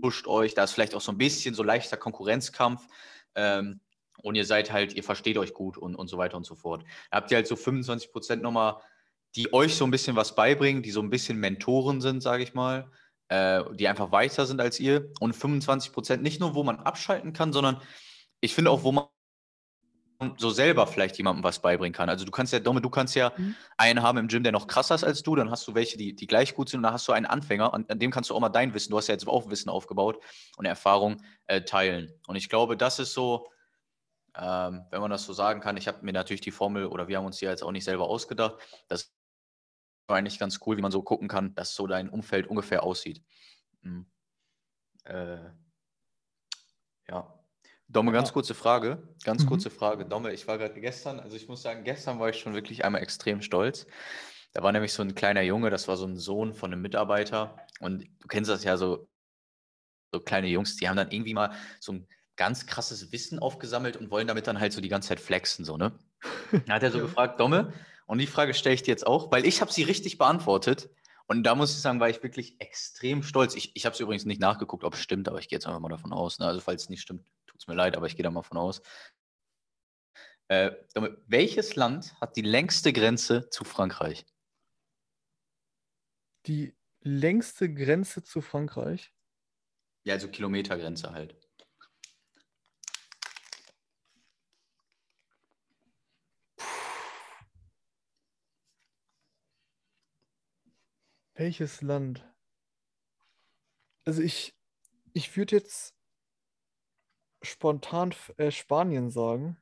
[0.00, 2.86] pusht euch, da ist vielleicht auch so ein bisschen so leichter Konkurrenzkampf.
[3.34, 3.80] Ähm,
[4.22, 6.82] und ihr seid halt, ihr versteht euch gut und, und so weiter und so fort.
[7.10, 8.80] Da habt ihr halt so 25 Prozent nochmal
[9.36, 12.54] die euch so ein bisschen was beibringen, die so ein bisschen Mentoren sind, sage ich
[12.54, 12.90] mal,
[13.28, 15.12] äh, die einfach weiter sind als ihr.
[15.20, 17.80] Und 25 Prozent nicht nur, wo man abschalten kann, sondern
[18.40, 19.06] ich finde auch, wo man
[20.38, 22.08] so selber vielleicht jemandem was beibringen kann.
[22.08, 23.54] Also du kannst ja, Domme, du kannst ja mhm.
[23.76, 26.14] einen haben im Gym, der noch krasser ist als du, dann hast du welche, die,
[26.14, 28.34] die gleich gut sind und dann hast du einen Anfänger und an dem kannst du
[28.34, 30.22] auch mal dein Wissen, du hast ja jetzt auch Wissen aufgebaut
[30.56, 32.12] und Erfahrung äh, teilen.
[32.26, 33.48] Und ich glaube, das ist so,
[34.36, 37.18] ähm, wenn man das so sagen kann, ich habe mir natürlich die Formel oder wir
[37.18, 38.56] haben uns die jetzt auch nicht selber ausgedacht,
[38.88, 39.12] das
[40.08, 43.22] eigentlich ganz cool, wie man so gucken kann, dass so dein Umfeld ungefähr aussieht.
[43.82, 44.06] Mhm.
[45.04, 45.50] Äh,
[47.08, 47.35] ja.
[47.88, 49.02] Domme, ganz kurze Frage.
[49.24, 49.48] Ganz mhm.
[49.48, 50.04] kurze Frage.
[50.06, 53.02] Domme, ich war gerade gestern, also ich muss sagen, gestern war ich schon wirklich einmal
[53.02, 53.86] extrem stolz.
[54.52, 57.56] Da war nämlich so ein kleiner Junge, das war so ein Sohn von einem Mitarbeiter.
[57.80, 59.08] Und du kennst das ja so,
[60.12, 64.10] so kleine Jungs, die haben dann irgendwie mal so ein ganz krasses Wissen aufgesammelt und
[64.10, 65.92] wollen damit dann halt so die ganze Zeit flexen, so, ne?
[66.66, 67.72] Da hat er so gefragt, Domme,
[68.06, 70.90] und die Frage stelle ich dir jetzt auch, weil ich habe sie richtig beantwortet.
[71.26, 73.56] Und da muss ich sagen, war ich wirklich extrem stolz.
[73.56, 75.80] Ich, ich habe es übrigens nicht nachgeguckt, ob es stimmt, aber ich gehe jetzt einfach
[75.80, 76.38] mal davon aus.
[76.38, 76.46] Ne?
[76.46, 78.58] Also falls es nicht stimmt, tut es mir leid, aber ich gehe da mal von
[78.58, 78.82] aus.
[80.48, 80.72] Äh,
[81.26, 84.24] welches Land hat die längste Grenze zu Frankreich?
[86.46, 89.12] Die längste Grenze zu Frankreich?
[90.04, 91.36] Ja, also Kilometergrenze halt.
[101.34, 102.24] Welches Land?
[104.04, 104.56] Also ich,
[105.12, 105.95] ich würde jetzt
[107.42, 109.56] spontan äh, Spanien sagen.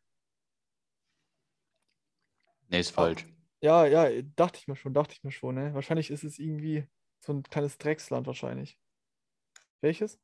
[2.69, 3.27] Nee, ist falsch.
[3.61, 5.55] Ja, ja, dachte ich mir schon, dachte ich mir schon.
[5.55, 5.75] Ne?
[5.75, 6.87] Wahrscheinlich ist es irgendwie
[7.21, 8.79] so ein kleines Drecksland wahrscheinlich.
[9.81, 10.21] Welches?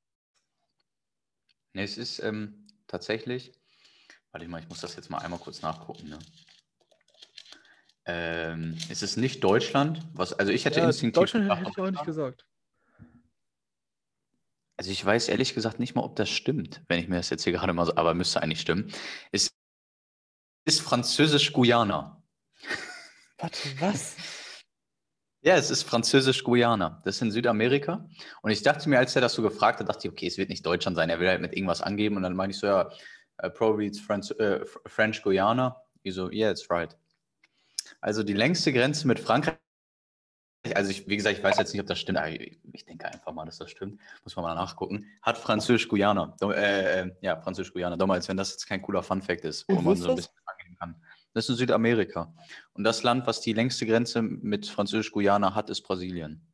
[1.72, 3.52] Nee, es ist ähm, tatsächlich.
[4.32, 6.08] Warte mal, ich muss das jetzt mal einmal kurz nachgucken.
[6.08, 6.18] Ne?
[8.06, 10.06] Ähm, ist es nicht Deutschland?
[10.14, 12.46] Was, also ich hätte ja, Deutschland hätte ich auch nicht gesagt.
[14.80, 17.44] Also ich weiß ehrlich gesagt nicht mal, ob das stimmt, wenn ich mir das jetzt
[17.44, 18.90] hier gerade mal so, aber müsste eigentlich stimmen.
[19.30, 19.50] Es
[20.64, 22.24] ist Französisch-Guyana.
[23.36, 24.16] Warte, was?
[25.42, 27.02] Ja, es ist Französisch-Guyana.
[27.04, 28.08] Das ist in Südamerika.
[28.40, 30.48] Und ich dachte mir, als er das so gefragt hat, dachte ich, okay, es wird
[30.48, 31.08] nicht Deutschland sein.
[31.08, 32.16] Er will halt mit irgendwas angeben.
[32.16, 32.90] Und dann meine ich so, ja,
[33.42, 35.76] uh, probably it's French, uh, French Guyana.
[36.02, 36.94] Ich so, yeah, it's right.
[38.00, 39.56] Also die längste Grenze mit Frankreich,
[40.74, 43.32] also ich, wie gesagt, ich weiß jetzt nicht, ob das stimmt, aber ich denke einfach
[43.32, 44.00] mal, dass das stimmt.
[44.24, 45.06] Muss man mal nachgucken.
[45.22, 46.36] Hat Französisch-Guyana.
[46.42, 47.96] Äh, äh, ja, Französisch-Guyana.
[47.96, 51.02] Damals, wenn das jetzt kein cooler Fun-Fact ist, wo man so ein bisschen angehen kann.
[51.32, 52.34] Das ist in Südamerika.
[52.74, 56.46] Und das Land, was die längste Grenze mit Französisch-Guyana hat, ist Brasilien.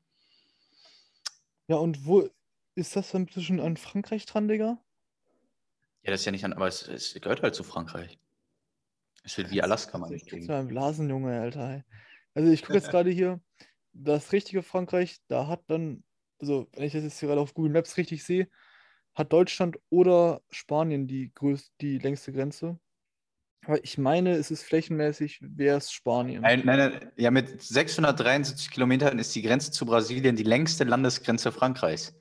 [1.69, 2.29] Ja, und wo
[2.77, 4.79] ist das dann zwischen an Frankreich dran, Digga?
[6.03, 8.21] Ja, das ist ja nicht an, aber es, es gehört halt zu Frankreich.
[9.25, 10.33] Es wird wie Alaska, meine ich.
[10.33, 11.85] Ich ein Blasenjunge, Alter.
[12.35, 13.41] Also ich gucke jetzt gerade hier,
[14.03, 16.05] das richtige Frankreich, da hat dann,
[16.41, 18.49] also wenn ich das jetzt hier gerade auf Google Maps richtig sehe,
[19.15, 22.79] hat Deutschland oder Spanien die größte, die längste Grenze.
[23.65, 26.43] Aber ich meine, es ist flächenmäßig, wäre es Spanien.
[26.43, 31.51] Nein, nein, nein, ja, mit 673 Kilometern ist die Grenze zu Brasilien die längste Landesgrenze
[31.51, 32.15] Frankreichs.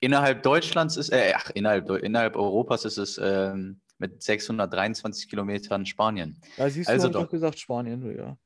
[0.00, 6.40] Innerhalb Deutschlands ist, äh, ach, innerhalb, innerhalb Europas ist es ähm, mit 623 Kilometern Spanien.
[6.56, 8.36] Ja, siehst also du, doch gesagt Spanien, ja.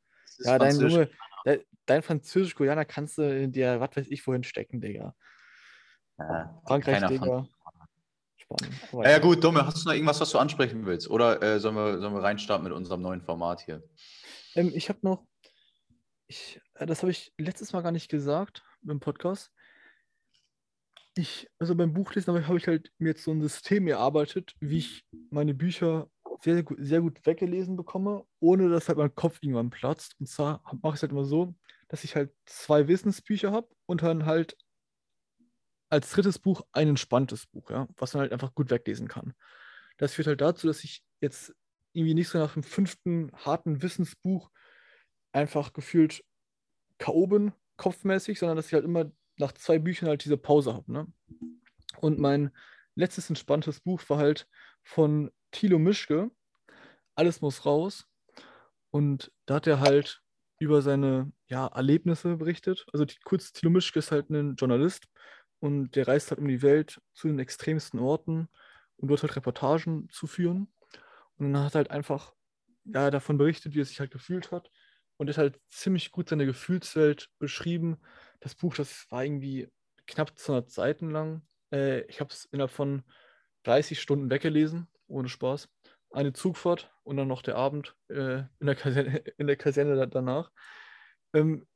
[0.40, 1.08] Ja, dein Junge,
[1.48, 5.14] dein, dein Französisch-Guyana kannst du dir, was weiß ich, wohin stecken, Digga.
[6.18, 7.48] Ja, Frankreich, Digga.
[8.36, 8.80] Spanien.
[8.92, 11.08] Ja, ja, gut, Dumme, hast du noch irgendwas, was du ansprechen willst?
[11.10, 13.82] Oder äh, sollen, wir, sollen wir reinstarten mit unserem neuen Format hier?
[14.54, 15.26] Ähm, ich habe noch,
[16.26, 19.52] ich, äh, das habe ich letztes Mal gar nicht gesagt im Podcast
[21.18, 25.04] ich, also beim Buchlesen habe ich halt mir jetzt so ein System erarbeitet, wie ich
[25.30, 26.08] meine Bücher
[26.40, 30.16] sehr, sehr gut weggelesen bekomme, ohne dass halt mein Kopf irgendwann platzt.
[30.20, 31.54] Und zwar mache ich es halt immer so,
[31.88, 34.56] dass ich halt zwei Wissensbücher habe und dann halt
[35.90, 39.34] als drittes Buch ein entspanntes Buch, ja, was man halt einfach gut weglesen kann.
[39.96, 41.54] Das führt halt dazu, dass ich jetzt
[41.92, 44.50] irgendwie nicht so nach dem fünften harten Wissensbuch
[45.32, 46.24] einfach gefühlt
[46.98, 47.26] K.O.
[47.26, 50.92] bin, kopfmäßig, sondern dass ich halt immer nach zwei Büchern halt diese Pause habe.
[50.92, 51.06] Ne?
[52.00, 52.50] Und mein
[52.94, 54.48] letztes entspanntes Buch war halt
[54.82, 56.30] von Thilo Mischke.
[57.14, 58.06] Alles muss raus.
[58.90, 60.22] Und da hat er halt
[60.58, 62.86] über seine ja, Erlebnisse berichtet.
[62.92, 65.08] Also die, kurz, Thilo Mischke ist halt ein Journalist
[65.60, 68.48] und der reist halt um die Welt zu den extremsten Orten
[68.96, 70.72] und dort halt Reportagen zu führen.
[71.36, 72.34] Und dann hat halt einfach
[72.84, 74.70] ja, davon berichtet, wie er sich halt gefühlt hat.
[75.16, 77.98] Und hat halt ziemlich gut seine Gefühlswelt beschrieben.
[78.40, 79.68] Das Buch, das war irgendwie
[80.06, 81.42] knapp 200 Seiten lang.
[81.72, 83.02] Äh, ich habe es innerhalb von
[83.64, 85.68] 30 Stunden weggelesen, ohne Spaß.
[86.10, 90.50] Eine Zugfahrt und dann noch der Abend äh, in, der Kaserne, in der Kaserne danach.
[91.34, 91.66] Ähm,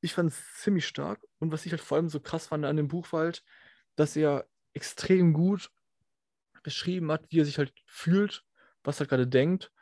[0.00, 1.24] ich fand es ziemlich stark.
[1.38, 3.42] Und was ich halt vor allem so krass fand an dem Buch war halt,
[3.96, 5.70] dass er extrem gut
[6.62, 8.44] beschrieben hat, wie er sich halt fühlt,
[8.84, 9.72] was er gerade denkt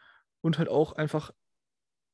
[0.41, 1.33] und halt auch einfach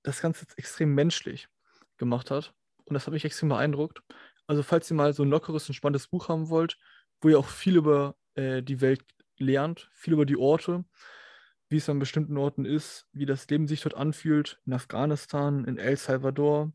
[0.02, 1.48] das Ganze extrem menschlich
[1.96, 2.54] gemacht hat.
[2.84, 4.00] Und das hat mich extrem beeindruckt.
[4.46, 6.78] Also falls ihr mal so ein lockeres und spannendes Buch haben wollt,
[7.20, 9.04] wo ihr auch viel über äh, die Welt
[9.38, 10.84] lernt, viel über die Orte,
[11.68, 15.78] wie es an bestimmten Orten ist, wie das Leben sich dort anfühlt, in Afghanistan, in
[15.78, 16.72] El Salvador,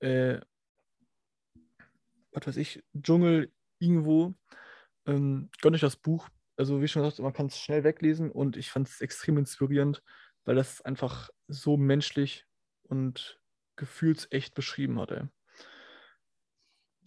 [0.00, 0.40] äh,
[2.32, 4.34] was weiß ich, Dschungel irgendwo.
[5.06, 6.28] Ähm, gönnt euch das Buch.
[6.56, 10.02] Also wie schon gesagt, man kann es schnell weglesen und ich fand es extrem inspirierend,
[10.44, 12.46] weil das einfach so menschlich
[12.82, 13.40] und
[13.76, 15.12] gefühlsecht beschrieben hat.
[15.12, 15.24] Ey.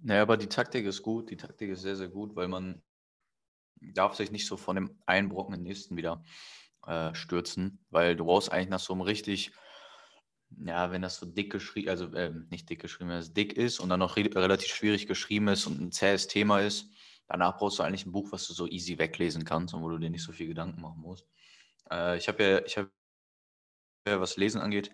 [0.03, 2.81] Naja, aber die Taktik ist gut, die Taktik ist sehr, sehr gut, weil man
[3.81, 6.23] darf sich nicht so von dem einen Brocken in den nächsten wieder
[6.87, 9.51] äh, stürzen, weil du brauchst eigentlich nach so einem richtig,
[10.65, 13.79] ja, wenn das so dick geschrieben, also äh, nicht dick geschrieben, wenn es dick ist
[13.79, 16.89] und dann noch re relativ schwierig geschrieben ist und ein zähes Thema ist,
[17.27, 19.97] danach brauchst du eigentlich ein Buch, was du so easy weglesen kannst und wo du
[19.97, 21.25] dir nicht so viel Gedanken machen musst.
[21.91, 22.91] Äh, ich habe ja, ich habe
[24.07, 24.91] ja, was Lesen angeht,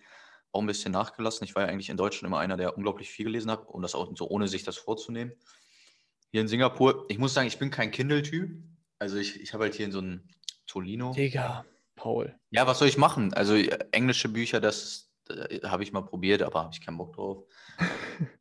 [0.52, 1.46] auch ein bisschen nachgelassen.
[1.46, 3.96] Ich war ja eigentlich in Deutschland immer einer, der unglaublich viel gelesen hat und das
[3.96, 5.34] auch so ohne sich das vorzunehmen.
[6.32, 8.62] Hier in Singapur, ich muss sagen, ich bin kein Kindle-Typ.
[9.00, 10.28] Also ich, ich habe halt hier so ein
[10.66, 11.14] Tolino.
[11.14, 12.36] Digga, Paul.
[12.52, 13.34] Ja, was soll ich machen?
[13.34, 17.44] Also englische Bücher, das, das habe ich mal probiert, aber habe ich keinen Bock drauf.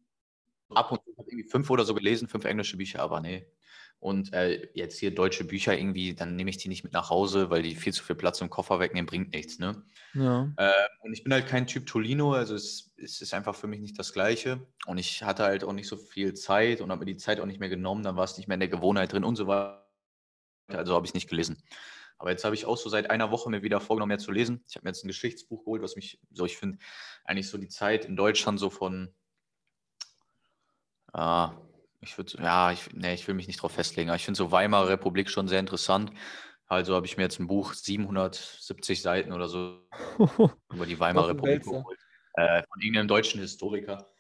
[0.71, 3.47] Ab und zu habe ich irgendwie fünf oder so gelesen, fünf englische Bücher, aber nee.
[3.99, 7.49] Und äh, jetzt hier deutsche Bücher irgendwie, dann nehme ich die nicht mit nach Hause,
[7.49, 9.83] weil die viel zu viel Platz im Koffer wegnehmen, bringt nichts, ne?
[10.13, 10.53] Ja.
[10.59, 13.81] Äh, und ich bin halt kein Typ Tolino, also es, es, ist einfach für mich
[13.81, 14.67] nicht das Gleiche.
[14.87, 17.47] Und ich hatte halt auch nicht so viel Zeit und habe mir die Zeit auch
[17.47, 19.86] nicht mehr genommen, dann war es nicht mehr in der Gewohnheit drin und so weiter.
[20.69, 21.63] Also habe ich nicht gelesen.
[22.19, 24.65] Aber jetzt habe ich auch so seit einer Woche mir wieder vorgenommen, mehr zu lesen.
[24.69, 26.79] Ich habe mir jetzt ein Geschichtsbuch geholt, was mich, so ich finde,
[27.25, 29.15] eigentlich so die Zeit in Deutschland so von,
[31.13, 31.53] ah,
[32.01, 34.51] ich würde, ja, ich, nee, ich will mich nicht darauf festlegen, aber ich finde so
[34.51, 36.11] Weimarer Republik schon sehr interessant.
[36.69, 39.81] Also habe ich mir jetzt ein Buch, 770 Seiten oder so,
[40.73, 41.99] über die Weimarer Republik geholt.
[42.35, 44.11] Äh, von irgendeinem deutschen Historiker.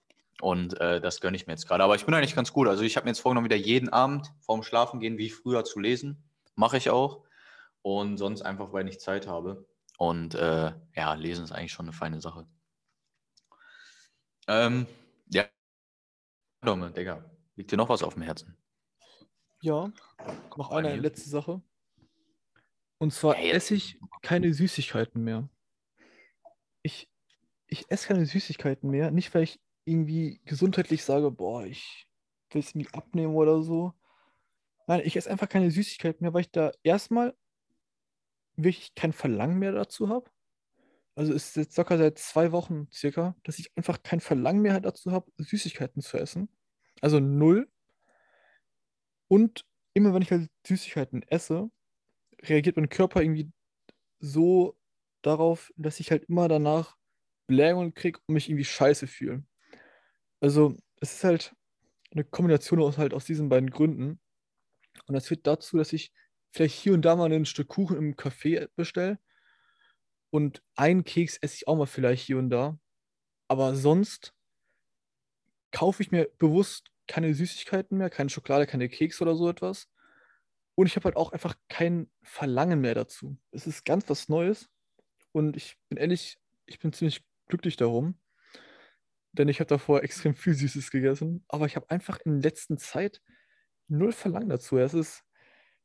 [0.40, 1.84] Und äh, das gönne ich mir jetzt gerade.
[1.84, 2.68] Aber ich bin eigentlich ganz gut.
[2.68, 5.80] Also ich habe mir jetzt vorgenommen, wieder jeden Abend vorm Schlafen gehen, wie früher zu
[5.80, 6.25] lesen.
[6.56, 7.24] Mache ich auch.
[7.82, 9.66] Und sonst einfach, weil ich Zeit habe.
[9.98, 12.46] Und äh, ja, lesen ist eigentlich schon eine feine Sache.
[14.48, 14.86] Ähm,
[15.30, 15.44] ja,
[16.62, 17.24] Dome, Digga.
[17.54, 18.56] Liegt dir noch was auf dem Herzen?
[19.62, 19.90] Ja,
[20.56, 21.62] noch eine letzte Sache.
[22.98, 25.48] Und zwar hey, esse ich keine Süßigkeiten mehr.
[26.82, 27.08] Ich,
[27.66, 32.06] ich esse keine Süßigkeiten mehr, nicht weil ich irgendwie gesundheitlich sage, boah, ich
[32.50, 33.94] will es mir abnehmen oder so.
[34.86, 37.34] Nein, ich esse einfach keine Süßigkeiten mehr, weil ich da erstmal
[38.56, 40.30] wirklich kein Verlangen mehr dazu habe.
[41.14, 44.80] Also es ist jetzt locker seit zwei Wochen circa, dass ich einfach kein Verlangen mehr
[44.80, 46.48] dazu habe, Süßigkeiten zu essen.
[47.00, 47.68] Also null.
[49.28, 51.70] Und immer wenn ich halt Süßigkeiten esse,
[52.42, 53.50] reagiert mein Körper irgendwie
[54.20, 54.76] so
[55.22, 56.96] darauf, dass ich halt immer danach
[57.46, 59.44] Blähungen kriege und mich irgendwie scheiße fühle.
[60.40, 61.54] Also es ist halt
[62.12, 64.20] eine Kombination aus halt aus diesen beiden Gründen.
[65.06, 66.12] Und das führt dazu, dass ich
[66.50, 69.18] vielleicht hier und da mal ein Stück Kuchen im Café bestelle.
[70.30, 72.78] Und einen Keks esse ich auch mal vielleicht hier und da.
[73.48, 74.34] Aber sonst
[75.70, 79.88] kaufe ich mir bewusst keine Süßigkeiten mehr, keine Schokolade, keine Keks oder so etwas.
[80.74, 83.38] Und ich habe halt auch einfach kein Verlangen mehr dazu.
[83.50, 84.68] Es ist ganz was Neues.
[85.32, 88.18] Und ich bin ehrlich, ich bin ziemlich glücklich darum.
[89.32, 91.44] Denn ich habe davor extrem viel Süßes gegessen.
[91.48, 93.22] Aber ich habe einfach in der letzten Zeit
[93.88, 94.78] null Verlangen dazu.
[94.78, 95.24] Es ist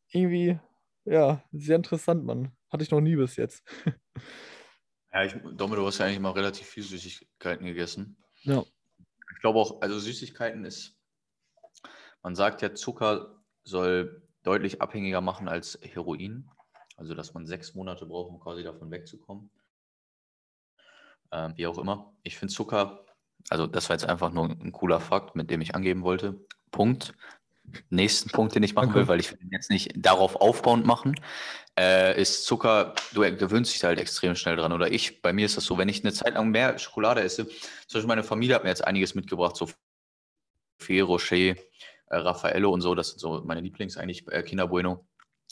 [0.09, 0.59] irgendwie,
[1.05, 2.51] ja, sehr interessant, Mann.
[2.69, 3.63] Hatte ich noch nie bis jetzt.
[5.13, 8.17] ja, ich, Domme, du hast ja eigentlich mal relativ viel Süßigkeiten gegessen.
[8.43, 8.63] Ja.
[9.33, 10.97] Ich glaube auch, also Süßigkeiten ist,
[12.23, 16.49] man sagt ja, Zucker soll deutlich abhängiger machen als Heroin.
[16.97, 19.49] Also, dass man sechs Monate braucht, um quasi davon wegzukommen.
[21.31, 22.13] Ähm, wie auch immer.
[22.23, 23.05] Ich finde Zucker,
[23.49, 26.45] also das war jetzt einfach nur ein cooler Fakt, mit dem ich angeben wollte.
[26.69, 27.13] Punkt.
[27.89, 28.99] Nächsten Punkt, den ich machen Danke.
[28.99, 31.15] will, weil ich will ihn jetzt nicht darauf aufbauend machen,
[31.77, 34.73] äh, ist Zucker, du gewöhnst dich da halt extrem schnell dran.
[34.73, 37.47] Oder ich, bei mir ist das so, wenn ich eine Zeit lang mehr Schokolade esse,
[37.47, 37.57] zum
[37.93, 39.69] Beispiel meine Familie hat mir jetzt einiges mitgebracht, so
[40.79, 41.55] Ferrero Rocher, äh,
[42.09, 45.07] Raffaello und so, das sind so meine Lieblings eigentlich, äh, Kinder Bueno.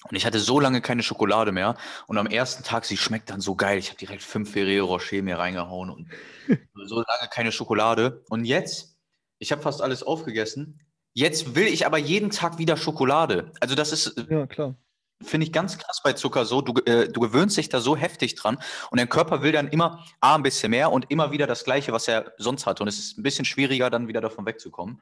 [0.07, 1.76] Und ich hatte so lange keine Schokolade mehr.
[2.07, 3.78] Und am ersten Tag, sie schmeckt dann so geil.
[3.78, 6.09] Ich habe direkt fünf Ferrero Rocher mir reingehauen und
[6.86, 8.24] so lange keine Schokolade.
[8.30, 8.97] Und jetzt,
[9.39, 10.80] ich habe fast alles aufgegessen.
[11.20, 13.51] Jetzt will ich aber jeden Tag wieder Schokolade.
[13.59, 14.76] Also das ist, Ja, klar.
[15.22, 16.61] finde ich ganz krass bei Zucker so.
[16.61, 18.57] Du, äh, du gewöhnst dich da so heftig dran
[18.89, 21.91] und dein Körper will dann immer A, ein bisschen mehr und immer wieder das Gleiche,
[21.91, 22.84] was er sonst hatte.
[22.84, 25.01] Und es ist ein bisschen schwieriger, dann wieder davon wegzukommen.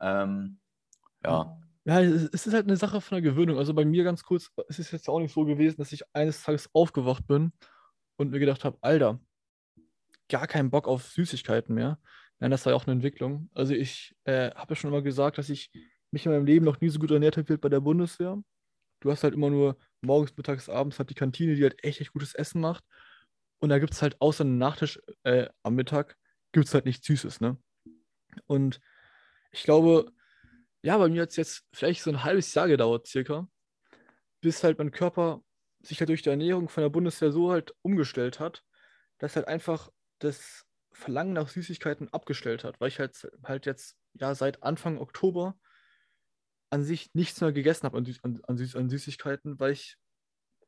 [0.00, 0.58] Ähm,
[1.22, 1.58] ja.
[1.84, 3.58] Ja, es es ist halt eine Sache von der Gewöhnung.
[3.58, 6.42] Also bei mir ganz kurz, es ist jetzt auch nicht so gewesen, dass ich eines
[6.44, 7.52] Tages aufgewacht bin
[8.16, 9.20] und mir gedacht habe, Alter,
[10.30, 11.98] gar keinen Bock auf Süßigkeiten mehr.
[12.40, 13.50] Nein, das war ja auch eine Entwicklung.
[13.54, 15.70] Also ich äh, habe ja schon immer gesagt, dass ich
[16.10, 18.42] mich in meinem Leben noch nie so gut ernährt habe wie bei der Bundeswehr.
[19.00, 22.12] Du hast halt immer nur morgens, mittags, abends halt die Kantine, die halt echt, echt
[22.12, 22.84] gutes Essen macht.
[23.60, 26.16] Und da gibt es halt außer einem Nachtisch äh, am Mittag,
[26.52, 27.58] gibt es halt nichts Süßes, ne?
[28.46, 28.80] Und
[29.50, 30.12] ich glaube,
[30.82, 33.48] ja, bei mir hat es jetzt vielleicht so ein halbes Jahr gedauert, circa,
[34.40, 35.42] bis halt mein Körper
[35.82, 38.64] sich halt durch die Ernährung von der Bundeswehr so halt umgestellt hat,
[39.18, 40.67] dass halt einfach das
[40.98, 45.56] Verlangen nach Süßigkeiten abgestellt hat, weil ich halt, halt jetzt ja seit Anfang Oktober
[46.70, 49.96] an sich nichts mehr gegessen habe an, Süß an, an, Süß an Süßigkeiten, weil ich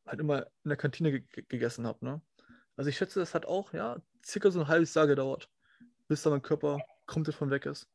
[0.07, 2.23] halt immer in der Kantine ge ge- gegessen habe, ne?
[2.77, 5.51] Also ich schätze, das hat auch, ja, circa so ein halbes Jahr gedauert,
[6.09, 7.89] bis dann mein Körper komplett von weg ist.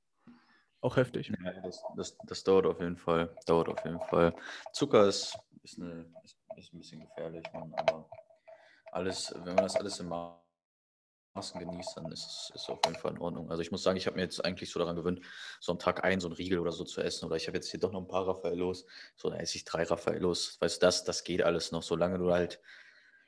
[0.82, 1.32] Auch heftig.
[1.42, 3.36] Ja, das, das, das dauert auf jeden Fall.
[3.48, 4.36] Dauert auf jeden Fall.
[4.74, 8.08] Zucker ist, ist, eine, ist, ist ein bisschen gefährlich, Mann, aber
[8.92, 10.10] alles, wenn man das alles im
[11.36, 13.52] Maßen genießt, dann ist es auf jeden Fall in Ordnung.
[13.52, 15.20] Also ich muss sagen, ich habe mir jetzt eigentlich so daran gewöhnt,
[15.60, 17.26] so am Tag ein, so ein Riegel oder so zu essen.
[17.26, 18.86] Oder ich habe jetzt hier doch noch ein paar Raffaellos.
[19.18, 20.58] So, dann esse ich drei Raffaellos.
[20.62, 22.62] Weißt du, das, das geht alles noch, solange du halt.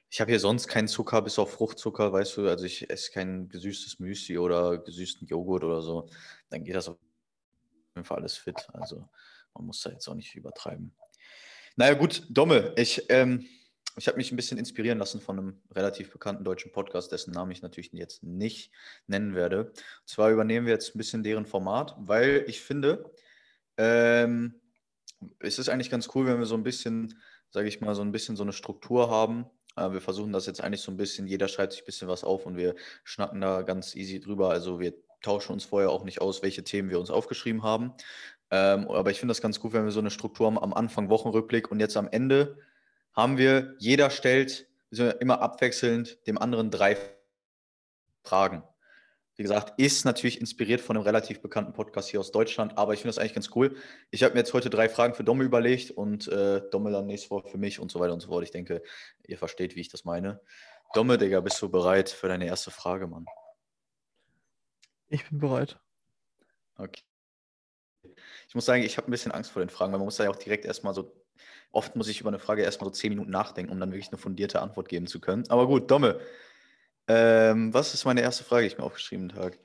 [0.09, 2.47] Ich habe hier sonst keinen Zucker, bis auf Fruchtzucker, weißt du.
[2.47, 6.09] Also ich esse kein gesüßtes Müsli oder gesüßten Joghurt oder so.
[6.49, 6.97] Dann geht das auf
[7.93, 8.67] jeden Fall alles fit.
[8.71, 9.09] Also
[9.53, 10.95] man muss da jetzt auch nicht übertreiben.
[11.75, 13.45] Naja, gut, Domme, ich, ähm,
[13.97, 17.51] ich habe mich ein bisschen inspirieren lassen von einem relativ bekannten deutschen Podcast, dessen Namen
[17.51, 18.71] ich natürlich jetzt nicht
[19.07, 19.65] nennen werde.
[19.65, 19.75] Und
[20.05, 23.11] zwar übernehmen wir jetzt ein bisschen deren Format, weil ich finde,
[23.77, 24.61] ähm,
[25.39, 27.19] es ist eigentlich ganz cool, wenn wir so ein bisschen,
[27.49, 29.45] sage ich mal, so ein bisschen so eine Struktur haben.
[29.75, 32.23] Äh, wir versuchen das jetzt eigentlich so ein bisschen, jeder schreibt sich ein bisschen was
[32.23, 34.51] auf und wir schnacken da ganz easy drüber.
[34.51, 37.93] Also wir tauschen uns vorher auch nicht aus, welche Themen wir uns aufgeschrieben haben.
[38.51, 41.09] Ähm, aber ich finde das ganz gut, wenn wir so eine Struktur haben am Anfang
[41.09, 42.57] Wochenrückblick und jetzt am Ende
[43.17, 46.95] haben wir, jeder stellt immer abwechselnd dem anderen drei
[48.23, 48.63] Fragen.
[49.35, 52.99] Wie gesagt, ist natürlich inspiriert von einem relativ bekannten Podcast hier aus Deutschland, aber ich
[53.01, 53.75] finde das eigentlich ganz cool.
[54.11, 57.31] Ich habe mir jetzt heute drei Fragen für Domme überlegt und äh, Domme dann nächste
[57.31, 58.43] Woche für mich und so weiter und so fort.
[58.43, 58.83] Ich denke,
[59.27, 60.39] ihr versteht, wie ich das meine.
[60.93, 63.25] Domme, Digga, bist du bereit für deine erste Frage, Mann?
[65.07, 65.79] Ich bin bereit.
[66.77, 67.01] Okay.
[68.47, 70.23] Ich muss sagen, ich habe ein bisschen Angst vor den Fragen, weil man muss da
[70.23, 71.13] ja auch direkt erstmal so,
[71.71, 74.17] oft muss ich über eine Frage erstmal so zehn Minuten nachdenken, um dann wirklich eine
[74.17, 75.43] fundierte Antwort geben zu können.
[75.49, 76.19] Aber gut, Domme,
[77.07, 79.57] ähm, was ist meine erste Frage, die ich mir aufgeschrieben habe?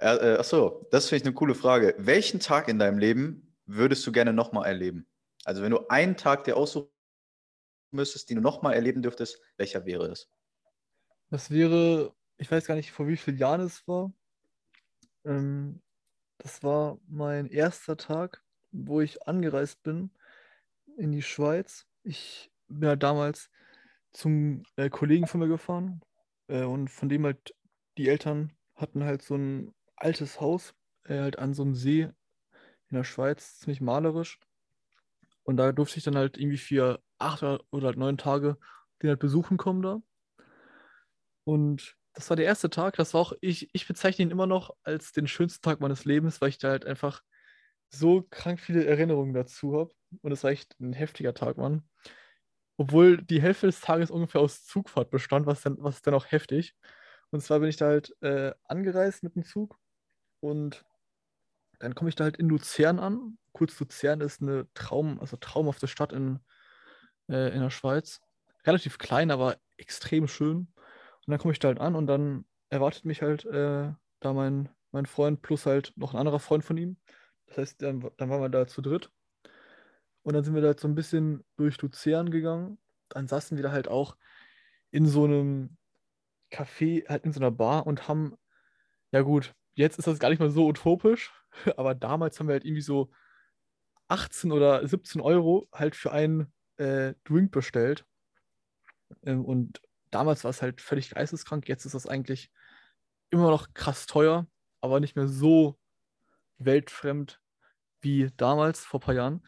[0.00, 1.94] Äh, äh, achso, das finde ich eine coole Frage.
[1.98, 5.06] Welchen Tag in deinem Leben würdest du gerne nochmal erleben?
[5.44, 6.90] Also wenn du einen Tag dir aussuchen
[7.92, 10.28] müsstest, den du nochmal erleben dürftest, welcher wäre das?
[11.30, 14.12] Das wäre, ich weiß gar nicht, vor wie vielen Jahren es war.
[15.24, 15.80] Ähm,
[16.38, 18.42] das war mein erster Tag,
[18.72, 20.10] wo ich angereist bin
[20.96, 21.86] in die Schweiz.
[22.02, 23.50] Ich bin halt damals
[24.12, 26.00] zum äh, Kollegen von mir gefahren
[26.48, 27.54] äh, und von dem halt
[27.98, 30.74] die Eltern hatten halt so ein altes Haus
[31.04, 34.38] äh, halt an so einem See in der Schweiz, ziemlich malerisch.
[35.42, 38.58] Und da durfte ich dann halt irgendwie für acht oder halt neun Tage
[39.02, 40.00] den halt besuchen kommen da.
[41.44, 42.96] Und das war der erste Tag.
[42.96, 46.40] Das war auch, ich, ich bezeichne ihn immer noch als den schönsten Tag meines Lebens,
[46.40, 47.22] weil ich da halt einfach
[47.90, 49.94] so krank viele Erinnerungen dazu habe.
[50.22, 51.82] Und es war echt ein heftiger Tag, Mann.
[52.76, 56.74] Obwohl die Hälfte des Tages ungefähr aus Zugfahrt bestand, was dann, was dann auch heftig.
[57.30, 59.78] Und zwar bin ich da halt äh, angereist mit dem Zug
[60.40, 60.84] und
[61.78, 63.38] dann komme ich da halt in Luzern an.
[63.52, 66.40] Kurz Luzern ist eine Traum, also traumhafte Stadt in,
[67.28, 68.20] äh, in der Schweiz.
[68.66, 70.68] Relativ klein, aber extrem schön.
[71.26, 74.68] Und dann komme ich da halt an und dann erwartet mich halt äh, da mein,
[74.92, 76.96] mein Freund plus halt noch ein anderer Freund von ihm.
[77.46, 79.10] Das heißt, dann, dann waren wir da zu dritt.
[80.24, 82.78] Und dann sind wir da halt so ein bisschen durch Luzern gegangen.
[83.10, 84.16] Dann saßen wir da halt auch
[84.90, 85.76] in so einem
[86.50, 88.36] Café, halt in so einer Bar und haben,
[89.12, 91.32] ja gut, jetzt ist das gar nicht mal so utopisch,
[91.76, 93.10] aber damals haben wir halt irgendwie so
[94.08, 98.06] 18 oder 17 Euro halt für einen äh, Drink bestellt.
[99.24, 101.68] Ähm, und damals war es halt völlig geisteskrank.
[101.68, 102.50] Jetzt ist das eigentlich
[103.30, 104.46] immer noch krass teuer,
[104.80, 105.78] aber nicht mehr so
[106.58, 107.40] weltfremd
[108.00, 109.42] wie damals, vor ein paar Jahren.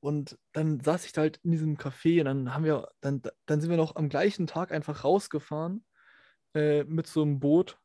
[0.00, 3.70] Und dann saß ich halt in diesem Café und dann haben wir, dann, dann sind
[3.70, 5.84] wir noch am gleichen Tag einfach rausgefahren
[6.54, 7.78] äh, mit so einem Boot,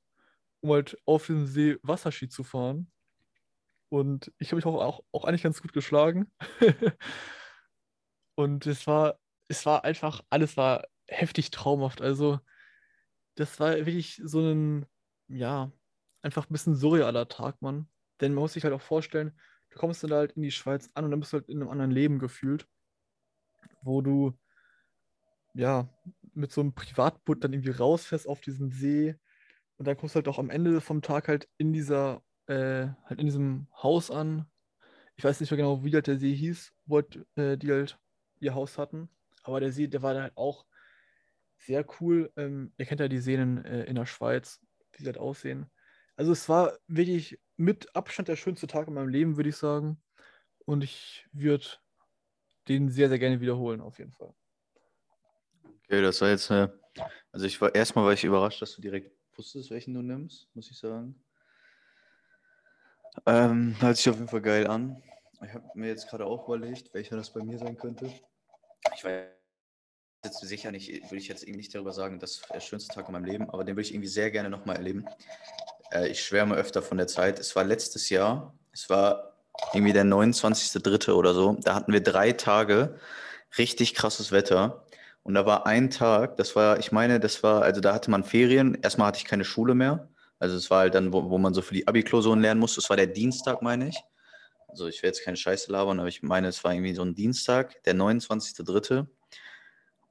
[0.62, 2.92] um halt auf den See Wasserski zu fahren.
[3.90, 6.32] Und ich habe mich auch, auch, auch eigentlich ganz gut geschlagen.
[8.36, 12.02] und es war, es war einfach, alles war heftig traumhaft.
[12.02, 12.40] Also,
[13.36, 14.86] das war wirklich so ein,
[15.28, 15.72] ja,
[16.22, 17.90] einfach ein bisschen surrealer Tag, Mann.
[18.22, 19.38] Denn man muss sich halt auch vorstellen,
[19.72, 21.70] du kommst dann halt in die Schweiz an und dann bist du halt in einem
[21.70, 22.68] anderen Leben gefühlt,
[23.82, 24.38] wo du,
[25.54, 25.90] ja,
[26.34, 29.16] mit so einem Privatboot dann irgendwie rausfährst auf diesen See
[29.78, 33.20] und dann kommst du halt auch am Ende vom Tag halt in dieser, äh, halt
[33.20, 34.46] in diesem Haus an.
[35.16, 38.00] Ich weiß nicht mehr genau, wie halt der See hieß, wo halt, äh, die halt
[38.40, 39.10] ihr Haus hatten.
[39.44, 40.66] Aber der See, der war dann halt auch
[41.58, 42.32] sehr cool.
[42.38, 44.60] Ähm, ihr kennt ja die Seen äh, in der Schweiz,
[44.94, 45.70] wie sie halt aussehen.
[46.16, 50.02] Also es war wirklich mit Abstand der schönste Tag in meinem Leben, würde ich sagen.
[50.66, 51.66] Und ich würde
[52.68, 54.34] den sehr, sehr gerne wiederholen, auf jeden Fall.
[55.84, 56.80] Okay, das war jetzt eine.
[57.32, 60.70] Also ich war erstmal war ich überrascht, dass du direkt wusstest, welchen du nimmst, muss
[60.70, 61.24] ich sagen.
[63.26, 65.02] Ähm, hört sich auf jeden Fall geil an.
[65.44, 68.12] Ich habe mir jetzt gerade auch überlegt, welcher das bei mir sein könnte.
[68.96, 69.28] Ich weiß
[70.24, 73.08] jetzt sicher nicht, würde ich jetzt irgendwie nicht darüber sagen, das ist der schönste Tag
[73.08, 75.06] in meinem Leben, aber den würde ich irgendwie sehr gerne nochmal erleben.
[75.92, 77.40] Äh, ich schwärme öfter von der Zeit.
[77.40, 79.34] Es war letztes Jahr, es war
[79.74, 81.12] irgendwie der 29.3.
[81.12, 81.58] oder so.
[81.62, 82.98] Da hatten wir drei Tage
[83.58, 84.86] richtig krasses Wetter.
[85.24, 88.24] Und da war ein Tag, das war, ich meine, das war, also da hatte man
[88.24, 88.76] Ferien.
[88.82, 90.10] Erstmal hatte ich keine Schule mehr.
[90.40, 92.82] Also es war halt dann, wo, wo man so für die Abi-Klausuren lernen musste.
[92.82, 93.98] Das war der Dienstag, meine ich.
[94.68, 97.14] Also ich will jetzt keine Scheiße labern, aber ich meine, es war irgendwie so ein
[97.14, 99.06] Dienstag, der 29.3.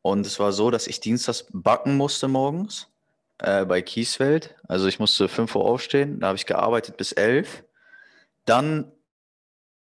[0.03, 2.91] Und es war so, dass ich dienstags backen musste morgens
[3.41, 4.55] äh, bei Kiesfeld.
[4.69, 7.65] Also ich musste 5 Uhr aufstehen, da habe ich gearbeitet bis 11.
[8.45, 8.93] Dann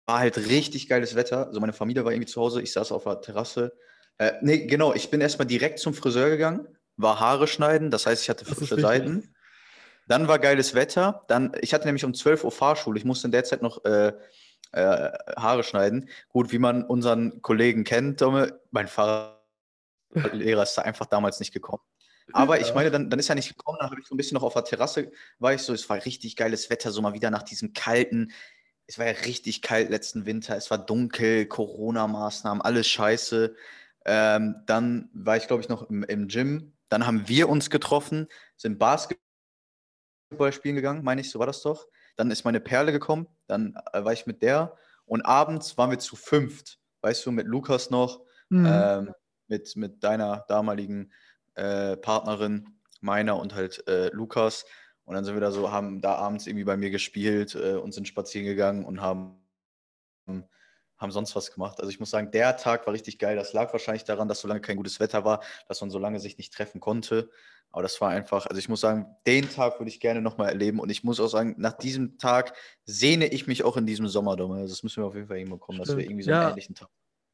[0.06, 1.48] war halt richtig geiles Wetter.
[1.48, 3.74] Also meine Familie war irgendwie zu Hause, ich saß auf der Terrasse.
[4.18, 6.68] Äh, nee, genau, ich bin erstmal direkt zum Friseur gegangen,
[6.98, 9.34] war Haare schneiden, das heißt, ich hatte frische Seiten.
[10.08, 11.24] Dann war geiles Wetter.
[11.28, 12.98] Dann, ich hatte nämlich um 12 Uhr Fahrschule.
[12.98, 14.12] Ich musste in der Zeit noch äh,
[14.74, 16.10] äh, Haare schneiden.
[16.28, 21.82] Gut, wie man unseren Kollegen kennt, Domme, mein Fahrlehrer ist da einfach damals nicht gekommen.
[22.32, 24.36] Aber ich meine, dann, dann ist er nicht gekommen, dann habe ich so ein bisschen
[24.36, 27.30] noch auf der Terrasse, war ich so, es war richtig geiles Wetter, so mal wieder
[27.30, 28.32] nach diesem kalten,
[28.88, 33.56] es war ja richtig kalt letzten Winter, es war dunkel, Corona-Maßnahmen, alles scheiße.
[34.06, 36.74] Ähm, dann war ich, glaube ich, noch im, im Gym.
[36.90, 39.22] Dann haben wir uns getroffen, sind Basketball
[40.52, 41.88] spielen gegangen, meine ich, so war das doch.
[42.16, 46.00] Dann ist meine Perle gekommen, dann äh, war ich mit der und abends waren wir
[46.00, 48.68] zu fünft, weißt du, mit Lukas noch, mhm.
[48.70, 49.14] ähm,
[49.48, 51.12] mit, mit deiner damaligen
[51.56, 52.68] äh, Partnerin,
[53.02, 54.66] meiner und halt äh, Lukas.
[55.06, 57.94] Und dann sind wir da so, haben da abends irgendwie bei mir gespielt äh, und
[57.94, 59.36] sind spazieren gegangen und haben,
[60.98, 61.80] haben sonst was gemacht.
[61.80, 63.36] Also ich muss sagen, der Tag war richtig geil.
[63.36, 66.20] Das lag wahrscheinlich daran, dass so lange kein gutes Wetter war, dass man so lange
[66.20, 67.30] sich nicht treffen konnte.
[67.72, 70.80] Aber das war einfach, also ich muss sagen, den Tag würde ich gerne nochmal erleben.
[70.80, 74.40] Und ich muss auch sagen, nach diesem Tag sehne ich mich auch in diesem Sommer
[74.40, 76.88] Also das müssen wir auf jeden Fall hinbekommen, dass wir irgendwie so einen ähnlichen Tag.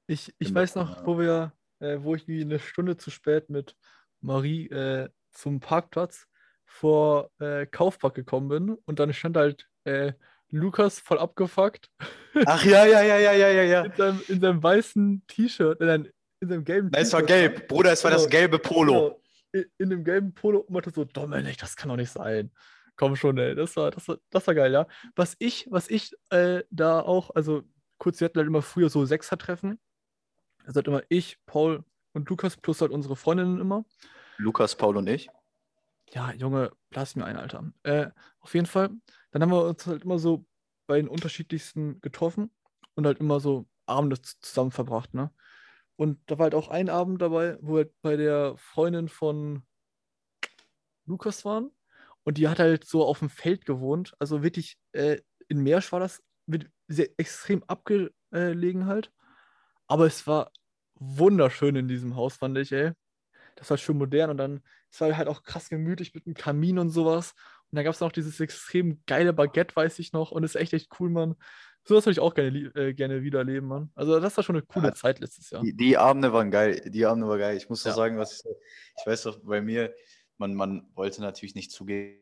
[0.07, 3.75] Ich, ich weiß noch, wo wir, äh, wo ich wie eine Stunde zu spät mit
[4.21, 6.27] Marie äh, zum Parkplatz
[6.65, 10.13] vor äh, Kaufpark gekommen bin und dann stand halt äh,
[10.51, 11.89] Lukas voll abgefuckt.
[12.45, 13.81] Ach ja, ja, ja, ja, ja, ja, ja.
[13.83, 17.07] In seinem, in seinem weißen T-Shirt, in, in seinem gelben T-Shirt.
[17.07, 18.93] Es war gelb, Bruder, es war genau, das gelbe Polo.
[18.93, 19.21] Genau.
[19.51, 22.51] In, in, dem gelben Polo und meinte so, Dominik, das kann doch nicht sein.
[22.95, 23.55] Komm schon, ey.
[23.55, 24.87] Das war, das war, das war geil, ja.
[25.15, 27.63] Was ich, was ich äh, da auch, also
[27.97, 29.79] kurz, wir hatten halt immer früher so Sechser-Treffen.
[30.65, 31.83] Also halt immer ich, Paul,
[32.13, 33.85] und Lukas plus halt unsere Freundinnen immer.
[34.37, 35.29] Lukas, Paul und ich.
[36.11, 37.71] Ja, Junge, lass mir ein, Alter.
[37.83, 38.89] Äh, auf jeden Fall.
[39.31, 40.45] Dann haben wir uns halt immer so
[40.87, 42.51] bei den unterschiedlichsten getroffen
[42.95, 45.31] und halt immer so Abende zusammen verbracht, ne?
[45.95, 49.63] Und da war halt auch ein Abend dabei, wo wir halt bei der Freundin von
[51.05, 51.71] Lukas waren.
[52.23, 54.13] Und die hat halt so auf dem Feld gewohnt.
[54.17, 56.23] Also wirklich, äh, in Meersch war das
[56.87, 59.11] sehr extrem abgelegen halt.
[59.87, 60.51] Aber es war
[60.99, 62.91] wunderschön in diesem Haus, fand ich, ey.
[63.55, 66.79] Das war schön modern und dann, es war halt auch krass gemütlich mit einem Kamin
[66.79, 67.33] und sowas.
[67.71, 70.31] Und dann gab es noch dieses extrem geile Baguette, weiß ich noch.
[70.31, 71.35] Und ist echt, echt cool, Mann.
[71.83, 73.91] So was würde ich auch gerne, äh, gerne wieder erleben, Mann.
[73.95, 75.61] Also, das war schon eine coole ja, Zeit letztes Jahr.
[75.61, 76.81] Die, die, Abende waren geil.
[76.85, 77.57] Die Abende waren geil.
[77.57, 77.93] Ich muss ja.
[77.93, 78.51] sagen, was ich,
[78.99, 79.93] ich weiß doch, bei mir,
[80.37, 82.21] man, man wollte natürlich nicht zugeben,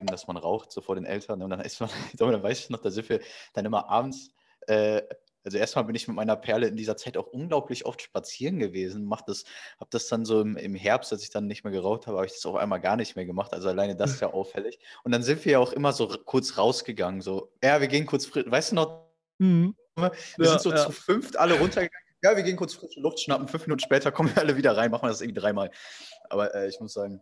[0.00, 1.42] dass man raucht, so vor den Eltern.
[1.42, 3.20] Und dann ist man, dann weiß ich noch, da sind wir
[3.52, 4.30] dann immer abends
[4.66, 5.02] äh,
[5.44, 9.04] also erstmal bin ich mit meiner Perle in dieser Zeit auch unglaublich oft spazieren gewesen.
[9.04, 9.44] Mach das,
[9.78, 12.26] habe das dann so im, im Herbst, als ich dann nicht mehr geraucht habe, habe
[12.26, 13.52] ich das auf einmal gar nicht mehr gemacht.
[13.52, 14.78] Also alleine das ist ja auffällig.
[15.02, 17.20] Und dann sind wir ja auch immer so kurz rausgegangen.
[17.20, 19.08] So, ja, wir gehen kurz, weißt du noch?
[19.38, 19.76] Mhm.
[19.96, 20.76] Wir ja, sind so ja.
[20.76, 22.04] zu fünft alle runtergegangen.
[22.22, 23.48] Ja, wir gehen kurz frische Luft schnappen.
[23.48, 25.70] Fünf Minuten später kommen wir alle wieder rein, machen wir das irgendwie dreimal.
[26.30, 27.20] Aber äh, ich muss sagen,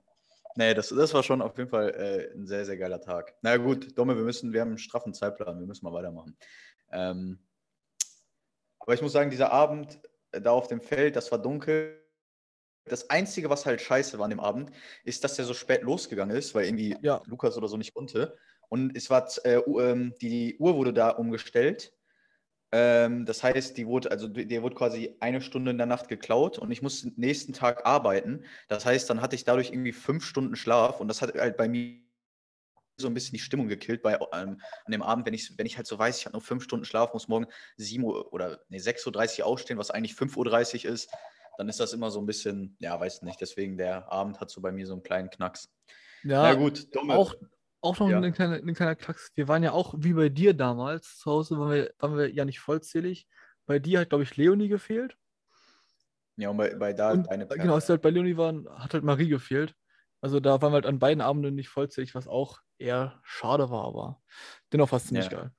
[0.55, 3.35] nee, das, das war schon auf jeden Fall äh, ein sehr, sehr geiler Tag.
[3.43, 6.37] Na naja, gut, Domme, wir müssen, wir haben einen straffen Zeitplan, wir müssen mal weitermachen.
[6.93, 7.41] Ähm,
[8.83, 9.99] aber ich muss sagen, dieser Abend
[10.33, 11.99] äh, da auf dem Feld, das war dunkel.
[12.85, 14.73] Das Einzige, was halt scheiße war an dem Abend,
[15.05, 17.23] ist, dass der so spät losgegangen ist, weil irgendwie ja.
[17.27, 18.37] Lukas oder so nicht konnte.
[18.69, 21.95] Und es war, äh, ähm, die Uhr wurde da umgestellt.
[22.73, 26.59] Ähm, das heißt, die wurde, also der wurde quasi eine Stunde in der Nacht geklaut
[26.59, 28.45] und ich musste nächsten Tag arbeiten.
[28.69, 31.69] Das heißt, dann hatte ich dadurch irgendwie fünf Stunden Schlaf und das hat halt bei
[31.69, 32.02] mir
[32.97, 35.77] so ein bisschen die Stimmung gekillt bei, ähm, an dem Abend, wenn ich, wenn ich
[35.77, 38.79] halt so weiß, ich habe nur fünf Stunden Schlaf, muss morgen 7 Uhr oder nee,
[38.79, 41.11] 6.30 Uhr aufstehen, was eigentlich 5.30 Uhr ist,
[41.59, 43.41] dann ist das immer so ein bisschen, ja, weiß nicht.
[43.41, 45.71] Deswegen der Abend hat so bei mir so einen kleinen Knacks.
[46.23, 47.15] Ja, Na gut, dumme.
[47.15, 47.35] Auch,
[47.81, 48.21] auch noch ja.
[48.21, 49.33] ein, kleiner, ein kleiner Knacks.
[49.35, 52.45] Wir waren ja auch wie bei dir damals zu Hause, waren wir, waren wir ja
[52.45, 53.27] nicht vollzählig.
[53.67, 55.17] Bei dir hat, glaube ich, Leonie gefehlt.
[56.37, 57.47] Ja, und bei, bei da und, deine.
[57.47, 59.75] Genau, als wir halt bei Leonie waren, hat halt Marie gefehlt.
[60.21, 63.85] Also da waren wir halt an beiden Abenden nicht vollzählig, was auch eher schade war,
[63.85, 64.23] aber
[64.73, 65.39] dennoch war es ziemlich ja.
[65.39, 65.53] geil.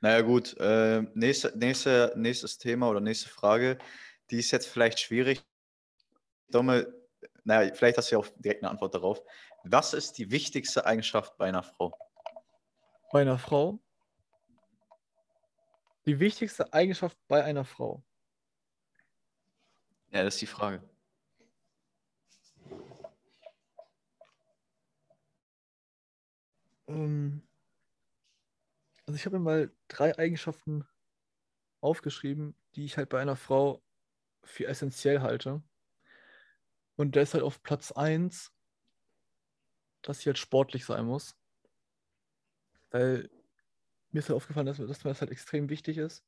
[0.00, 0.56] Naja, gut.
[0.58, 3.78] Äh, nächste, nächste, nächstes Thema oder nächste Frage,
[4.30, 5.42] die ist jetzt vielleicht schwierig.
[6.50, 6.92] Domme,
[7.44, 9.22] naja, vielleicht hast du ja auch direkt eine Antwort darauf.
[9.64, 11.98] Was ist die wichtigste Eigenschaft bei einer Frau?
[13.12, 13.80] Bei einer Frau?
[16.06, 18.02] Die wichtigste Eigenschaft bei einer Frau?
[20.10, 20.82] Ja, das ist die Frage.
[26.88, 27.42] Ähm,
[29.06, 30.86] also ich habe mir mal drei Eigenschaften
[31.80, 33.82] aufgeschrieben, die ich halt bei einer Frau
[34.42, 35.62] für essentiell halte.
[36.96, 38.52] Und da ist halt auf Platz 1,
[40.02, 41.36] dass sie halt sportlich sein muss.
[42.90, 43.30] Weil
[44.10, 46.24] mir ist halt aufgefallen, dass, dass mir das halt extrem wichtig ist.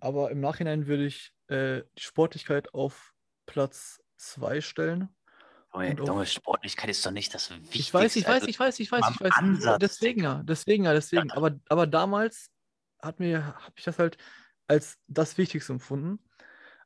[0.00, 3.14] Aber im Nachhinein würde ich äh, die Sportlichkeit auf
[3.46, 5.14] Platz 2 stellen.
[5.72, 7.78] Junge, Sportlichkeit ist doch nicht das Wichtigste.
[7.78, 9.32] Ich weiß, ich weiß, also ich weiß, ich weiß, ich weiß.
[9.34, 11.30] Ansatz, deswegen ja, deswegen ja, deswegen.
[11.30, 12.50] Aber, aber damals
[13.00, 14.18] hat mir, habe ich das halt
[14.66, 16.18] als das Wichtigste empfunden.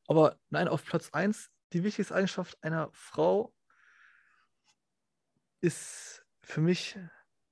[0.07, 3.55] Aber nein, auf Platz 1, die wichtigste Eigenschaft einer Frau
[5.63, 6.99] ist für mich,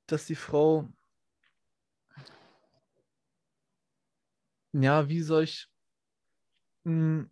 [0.07, 0.89] dass die Frau,
[4.72, 5.66] ja, wie soll ich,
[6.85, 7.30] hm,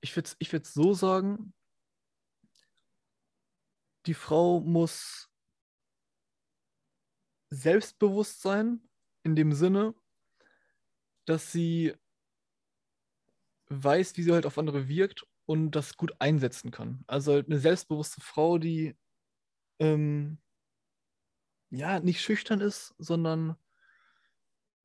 [0.00, 1.52] ich würde es ich so sagen,
[4.06, 5.30] die Frau muss
[7.50, 8.88] selbstbewusst sein,
[9.22, 9.94] in dem Sinne,
[11.26, 11.94] dass sie
[13.68, 17.04] weiß, wie sie halt auf andere wirkt und das gut einsetzen kann.
[17.06, 18.96] Also halt eine selbstbewusste Frau, die
[19.78, 20.38] ähm,
[21.70, 23.56] ja nicht schüchtern ist, sondern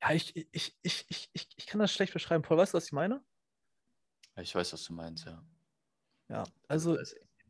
[0.01, 2.43] ja, ich, ich, ich, ich, ich, ich kann das schlecht beschreiben.
[2.43, 3.23] Paul, weißt du, was ich meine?
[4.37, 5.43] Ich weiß, was du meinst, ja.
[6.29, 6.97] Ja, also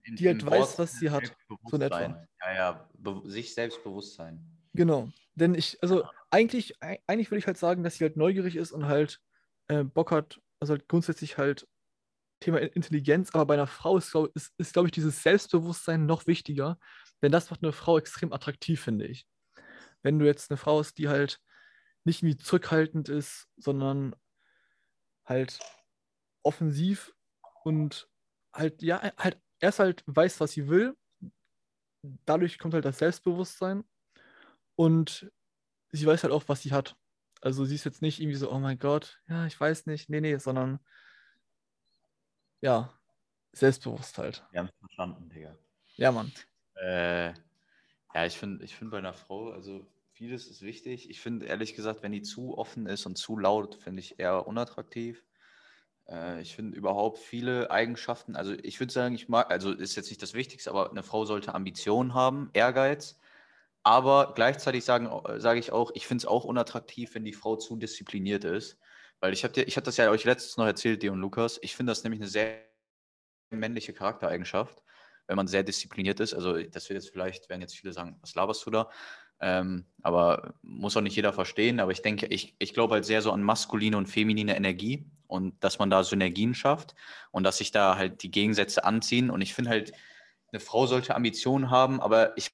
[0.05, 1.35] in, die halt weiß, was sie hat.
[1.65, 2.27] So in etwa.
[2.41, 2.89] Ja, ja,
[3.25, 4.39] sich Selbstbewusstsein.
[4.73, 5.09] Genau.
[5.35, 6.11] Denn ich, also ja.
[6.31, 9.19] eigentlich, eigentlich würde ich halt sagen, dass sie halt neugierig ist und halt
[9.67, 11.67] äh, Bock hat, also halt grundsätzlich halt
[12.39, 16.27] Thema Intelligenz, aber bei einer Frau ist, glaube ist, ist, glaub ich, dieses Selbstbewusstsein noch
[16.27, 16.77] wichtiger,
[17.21, 19.25] denn das macht eine Frau extrem attraktiv, finde ich.
[20.03, 21.39] Wenn du jetzt eine Frau hast, die halt
[22.03, 24.15] nicht irgendwie zurückhaltend ist, sondern
[25.25, 25.59] halt
[26.43, 27.13] offensiv
[27.63, 28.07] und
[28.53, 30.95] halt, ja, halt erst halt weiß, was sie will.
[32.25, 33.83] Dadurch kommt halt das Selbstbewusstsein.
[34.75, 35.31] Und
[35.91, 36.95] sie weiß halt auch, was sie hat.
[37.41, 40.21] Also sie ist jetzt nicht irgendwie so, oh mein Gott, ja, ich weiß nicht, nee,
[40.21, 40.79] nee, sondern
[42.61, 42.91] ja,
[43.53, 44.43] selbstbewusst halt.
[44.51, 45.55] Wir haben es verstanden, Digga.
[45.95, 46.31] Ja, Mann.
[46.75, 51.09] Äh, ja, ich finde ich find bei einer Frau, also vieles ist wichtig.
[51.09, 54.47] Ich finde ehrlich gesagt, wenn die zu offen ist und zu laut, finde ich eher
[54.47, 55.23] unattraktiv.
[56.09, 60.09] Äh, ich finde überhaupt viele Eigenschaften, also ich würde sagen, ich mag, also ist jetzt
[60.09, 63.19] nicht das Wichtigste, aber eine Frau sollte Ambition haben, Ehrgeiz.
[63.83, 67.75] Aber gleichzeitig sagen, sage ich auch, ich finde es auch unattraktiv, wenn die Frau zu
[67.75, 68.79] diszipliniert ist.
[69.19, 71.59] Weil ich habe hab das ja euch letztens noch erzählt, dir und Lukas.
[71.61, 72.61] Ich finde das nämlich eine sehr
[73.51, 74.83] männliche Charaktereigenschaft,
[75.27, 76.33] wenn man sehr diszipliniert ist.
[76.33, 78.89] Also, das wird jetzt vielleicht, werden jetzt viele sagen, was laberst du da?
[79.39, 81.79] Ähm, aber muss auch nicht jeder verstehen.
[81.79, 85.61] Aber ich denke, ich, ich glaube halt sehr so an maskuline und feminine Energie und
[85.63, 86.95] dass man da Synergien schafft
[87.31, 89.29] und dass sich da halt die Gegensätze anziehen.
[89.29, 89.93] Und ich finde halt,
[90.51, 92.49] eine Frau sollte Ambitionen haben, aber ich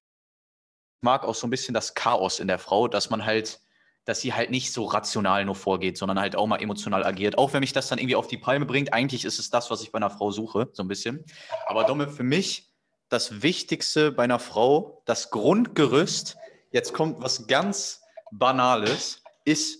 [1.01, 3.59] mag auch so ein bisschen das Chaos in der Frau, dass man halt
[4.05, 7.37] dass sie halt nicht so rational nur vorgeht, sondern halt auch mal emotional agiert.
[7.37, 9.83] Auch wenn mich das dann irgendwie auf die Palme bringt, eigentlich ist es das, was
[9.83, 11.23] ich bei einer Frau suche, so ein bisschen.
[11.67, 12.71] Aber Domme, für mich
[13.09, 16.37] das Wichtigste bei einer Frau, das Grundgerüst,
[16.71, 18.01] jetzt kommt was ganz
[18.31, 19.79] Banales, ist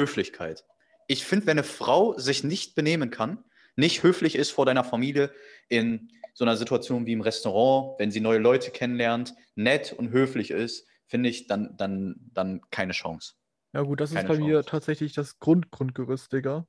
[0.00, 0.64] Höflichkeit.
[1.08, 3.42] Ich finde, wenn eine Frau sich nicht benehmen kann,
[3.76, 5.32] nicht höflich ist vor deiner Familie
[5.68, 10.50] in so einer Situation wie im Restaurant, wenn sie neue Leute kennenlernt, nett und höflich
[10.50, 13.34] ist, finde ich, dann, dann, dann keine Chance.
[13.72, 14.68] Ja, gut, das Keine ist bei mir Chance.
[14.70, 16.66] tatsächlich das Grundgrundgerüst, Digga.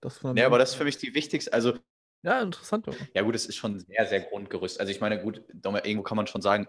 [0.00, 1.74] Das Ja, aber das ist für mich die wichtigste, also
[2.22, 2.86] Ja, interessant.
[2.86, 2.96] Doch.
[3.14, 4.80] Ja, gut, es ist schon sehr, sehr Grundgerüst.
[4.80, 6.68] Also ich meine, gut, irgendwo kann man schon sagen,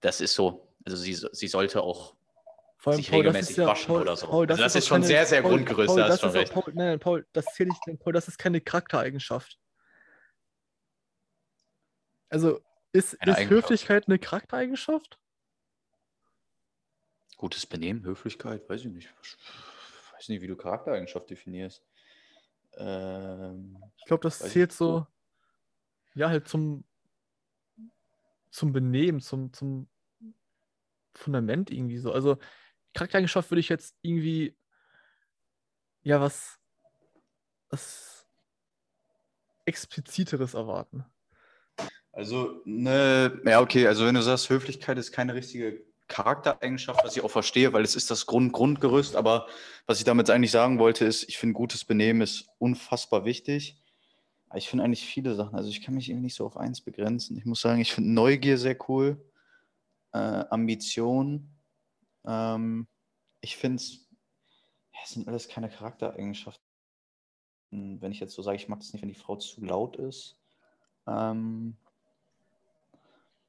[0.00, 2.16] das ist so, also sie, sie sollte auch
[2.80, 4.26] Vor sich regelmäßig waschen oder so.
[4.26, 6.52] Also das auch ist schon sehr, sehr Paul, Grundgerüst, Paul, hast das ist schon recht.
[6.54, 9.58] Paul, nein, Paul, das zähle ich, Paul, das ist keine Charaktereigenschaft.
[12.30, 12.62] Also,
[12.92, 13.50] ist, Eine ist.
[13.50, 15.18] Höflichkeit eine Charaktereigenschaft?
[17.36, 19.10] Gutes Benehmen, Höflichkeit, weiß ich nicht.
[20.14, 21.84] Weiß nicht, wie du Charaktereigenschaft definierst.
[22.78, 25.06] Ähm, Ich glaube, das ich zählt so,
[26.14, 26.84] ja, halt zum,
[28.50, 29.86] zum Benehmen, zum, zum
[31.14, 32.10] Fundament irgendwie so.
[32.10, 32.38] Also,
[32.94, 34.56] Charaktereigenschaft würde ich jetzt irgendwie,
[36.02, 36.58] ja, was,
[37.68, 38.26] was
[39.64, 41.04] expliziteres erwarten.
[42.12, 47.22] Also, ne, ja, okay, also wenn du sagst, Höflichkeit ist keine richtige Charaktereigenschaft, was ich
[47.22, 49.46] auch verstehe, weil es ist das Grund Grundgerüst, aber
[49.86, 53.80] was ich damit eigentlich sagen wollte, ist, ich finde, gutes Benehmen ist unfassbar wichtig.
[54.56, 57.38] Ich finde eigentlich viele Sachen, also ich kann mich irgendwie nicht so auf eins begrenzen.
[57.38, 59.24] Ich muss sagen, ich finde Neugier sehr cool,
[60.12, 61.48] äh, Ambition.
[62.26, 62.86] Ähm,
[63.40, 64.08] ich finde es,
[65.04, 66.62] sind alles keine Charaktereigenschaften.
[67.70, 70.36] Wenn ich jetzt so sage, ich mag es nicht, wenn die Frau zu laut ist.
[71.06, 71.76] Ähm,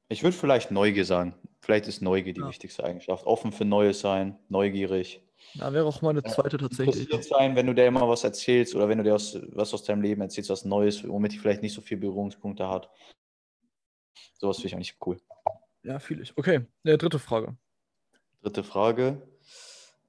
[0.08, 1.34] ich würde vielleicht Neugier sagen.
[1.60, 2.48] Vielleicht ist Neugier die Ja.
[2.48, 3.26] wichtigste Eigenschaft.
[3.26, 5.22] Offen für Neues sein, neugierig.
[5.54, 7.10] Da wäre auch meine zweite tatsächlich.
[7.10, 9.84] Interessiert sein, wenn du dir immer was erzählst oder wenn du dir aus, was aus
[9.84, 12.90] deinem Leben erzählst, was Neues, womit die vielleicht nicht so viele Berührungspunkte hat.
[14.38, 15.20] Sowas finde ich eigentlich cool.
[15.82, 16.36] Ja, fühle ich.
[16.36, 17.56] Okay, äh, dritte Frage.
[18.42, 19.22] Dritte Frage.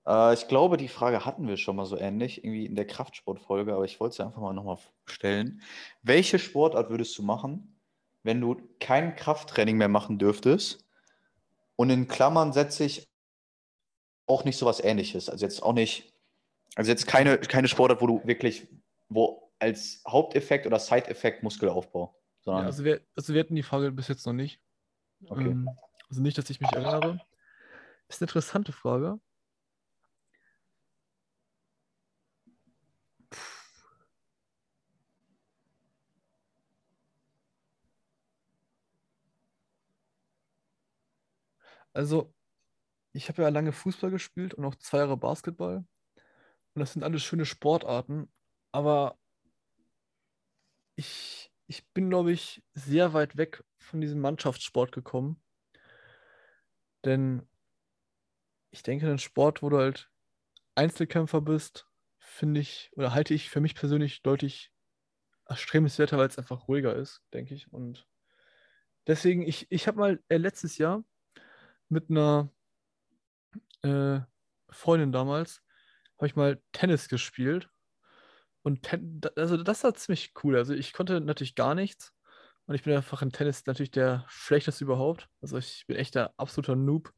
[0.08, 3.74] Äh, ich glaube, die Frage hatten wir schon mal so ähnlich, irgendwie in der Kraftsportfolge,
[3.74, 5.62] aber ich wollte sie einfach mal nochmal stellen.
[6.02, 7.80] Welche Sportart würdest du machen,
[8.24, 10.86] wenn du kein Krafttraining mehr machen dürftest?
[11.76, 13.08] Und in Klammern setze ich
[14.26, 15.30] auch nicht sowas ähnliches.
[15.30, 16.14] Also jetzt auch nicht,
[16.76, 18.68] also jetzt keine, keine Sportart, wo du wirklich,
[19.10, 23.92] wo als Haupteffekt oder Side-Effekt Muskelaufbau, Ja, sondern also, wir, also wir hatten die Frage
[23.92, 24.60] bis jetzt noch nicht.
[25.28, 25.46] Okay.
[25.46, 25.70] Ähm,
[26.10, 27.20] also nicht, dass ich mich erinnere.
[28.14, 29.20] Ist eine interessante Frage.
[41.94, 42.34] Also,
[43.14, 45.78] ich habe ja lange Fußball gespielt und auch zwei Jahre Basketball.
[46.76, 48.32] Und das sind alles schöne Sportarten.
[48.72, 49.18] Aber
[50.96, 55.42] ich, ich bin, glaube ich, sehr weit weg von diesem Mannschaftssport gekommen.
[57.06, 57.48] Denn
[58.74, 60.10] ich denke, ein Sport, wo du halt
[60.74, 64.72] Einzelkämpfer bist, finde ich, oder halte ich für mich persönlich deutlich
[65.46, 67.72] erstrebenswerter, weil es einfach ruhiger ist, denke ich.
[67.72, 68.08] Und
[69.06, 71.04] deswegen, ich, ich habe mal äh, letztes Jahr
[71.88, 72.50] mit einer
[73.84, 74.22] äh,
[74.70, 75.62] Freundin damals,
[76.18, 77.70] habe ich mal Tennis gespielt.
[78.64, 80.58] Und ten, also das war ziemlich cool.
[80.58, 82.12] Also ich konnte natürlich gar nichts.
[82.66, 85.30] Und ich bin einfach in Tennis natürlich der schlechteste überhaupt.
[85.42, 87.14] Also ich bin echt der absoluter Noob.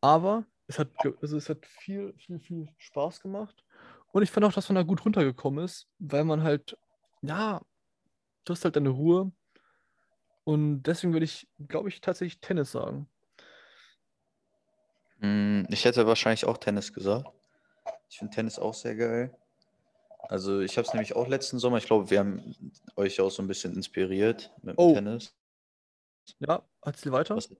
[0.00, 0.88] Aber es hat,
[1.20, 3.64] also es hat viel, viel, viel Spaß gemacht.
[4.12, 6.76] Und ich fand auch, dass man da gut runtergekommen ist, weil man halt,
[7.22, 7.60] ja,
[8.44, 9.32] du hast halt deine Ruhe.
[10.44, 13.08] Und deswegen würde ich, glaube ich, tatsächlich Tennis sagen.
[15.18, 17.26] Mm, Ich hätte wahrscheinlich auch Tennis gesagt.
[18.08, 19.36] Ich finde Tennis auch sehr geil.
[20.28, 22.54] Also ich habe es nämlich auch letzten Sommer, ich glaube, wir haben
[22.96, 24.94] euch auch so ein bisschen inspiriert mit Oh.
[24.94, 25.34] Tennis.
[26.38, 27.36] Ja, erzähl weiter.
[27.36, 27.50] Was-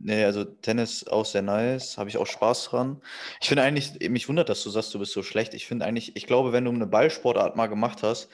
[0.00, 3.02] Nee, also Tennis auch sehr nice, habe ich auch Spaß dran.
[3.40, 5.54] Ich finde eigentlich, mich wundert, dass du sagst, du bist so schlecht.
[5.54, 8.28] Ich finde eigentlich, ich glaube, wenn du eine Ballsportart mal gemacht hast,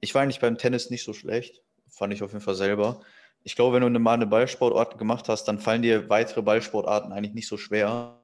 [0.00, 3.00] ich war eigentlich beim Tennis nicht so schlecht, fand ich auf jeden Fall selber.
[3.42, 7.12] Ich glaube, wenn du eine, mal eine Ballsportart gemacht hast, dann fallen dir weitere Ballsportarten
[7.12, 8.20] eigentlich nicht so schwer,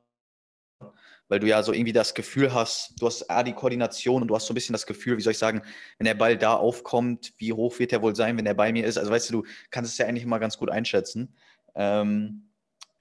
[1.28, 4.35] weil du ja so irgendwie das Gefühl hast, du hast A, die Koordination und du
[4.35, 5.62] hast so ein bisschen das Gefühl, wie soll ich sagen,
[5.97, 8.85] wenn der Ball da aufkommt, wie hoch wird er wohl sein, wenn er bei mir
[8.85, 8.99] ist.
[8.99, 11.35] Also weißt du, du kannst es ja eigentlich immer ganz gut einschätzen.
[11.74, 12.51] Ähm,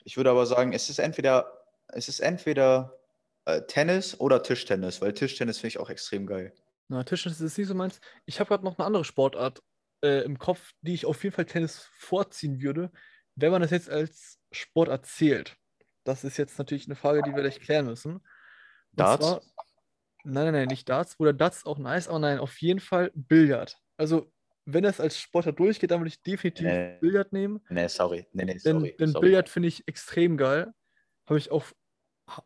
[0.04, 1.52] ich würde aber sagen, es ist entweder,
[1.88, 3.00] es ist entweder
[3.46, 6.54] äh, Tennis oder Tischtennis, weil Tischtennis finde ich auch extrem geil.
[6.90, 8.00] Na, Tischtennis ist nicht so meins.
[8.26, 9.62] Ich habe gerade noch eine andere Sportart
[10.04, 12.92] äh, im Kopf, die ich auf jeden Fall Tennis vorziehen würde,
[13.36, 15.56] wenn man das jetzt als Sportart zählt.
[16.04, 18.16] das ist jetzt natürlich eine Frage, die wir gleich klären müssen.
[18.16, 18.24] Und
[18.92, 19.26] Darts?
[19.26, 19.42] zwar-
[20.26, 21.18] nein, nein, nein, nicht Darts.
[21.20, 23.78] Oder Darts auch nice, aber nein, auf jeden Fall Billard.
[23.98, 24.33] Also,
[24.66, 26.98] wenn es als Sportler durchgeht, dann würde ich definitiv Nee.
[27.02, 27.62] Billard nehmen.
[27.70, 28.28] Nee, sorry.
[28.32, 28.96] Nee, nee, Denn, sorry.
[28.98, 29.28] denn sorry.
[29.28, 30.74] Billard finde ich extrem geil.
[31.26, 31.66] Habe ich auch,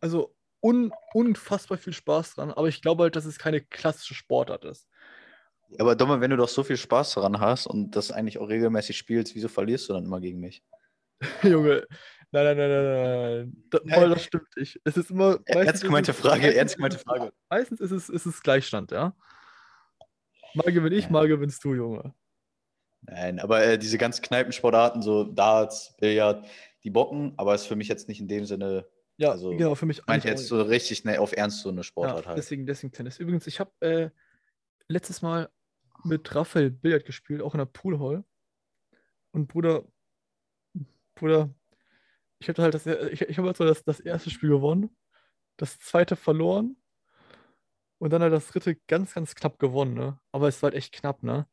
[0.02, 2.52] also un, unfassbar viel Spaß dran.
[2.52, 4.88] Aber ich glaube halt, dass es keine klassische Sportart ist.
[5.80, 8.98] Aber Domme, wenn du doch so viel Spaß daran hast und das eigentlich auch regelmäßig
[8.98, 10.64] spielst, wieso verlierst du dann immer gegen mich?
[11.44, 11.86] Junge,
[12.32, 13.64] nein, nein, nein, nein, nein.
[13.70, 14.80] Das, das stimmt nicht.
[14.84, 15.40] Es ist immer.
[15.46, 17.34] Ernst gemeinte Frage, ernst gemeinte Frage.
[17.50, 19.16] Meistens ist es, ist es Gleichstand, ja.
[20.58, 22.14] Mal gewinne ich, mal gewinnst du, Junge.
[23.02, 26.46] Nein, aber äh, diese ganzen Kneipensportarten, so Darts, Billard,
[26.84, 28.88] die bocken, aber ist für mich jetzt nicht in dem Sinne,
[29.18, 31.70] Ja, Also, genau, für mich ich meinte eigentlich jetzt so richtig ne, auf Ernst so
[31.70, 31.84] eine.
[31.84, 32.38] Sportart ja, halt.
[32.38, 33.20] deswegen, deswegen Tennis.
[33.20, 34.10] Übrigens, ich habe äh,
[34.88, 35.50] letztes Mal
[36.04, 38.24] mit Raphael Billard gespielt, auch in der Poolhall.
[39.32, 39.84] Und Bruder,
[41.16, 41.54] Bruder,
[42.40, 44.96] ich habe halt das, ich, ich habe halt so das, das erste Spiel gewonnen,
[45.58, 46.78] das zweite verloren
[48.00, 50.20] und dann halt das dritte ganz, ganz knapp gewonnen, ne?
[50.32, 51.48] Aber es war halt echt knapp, ne?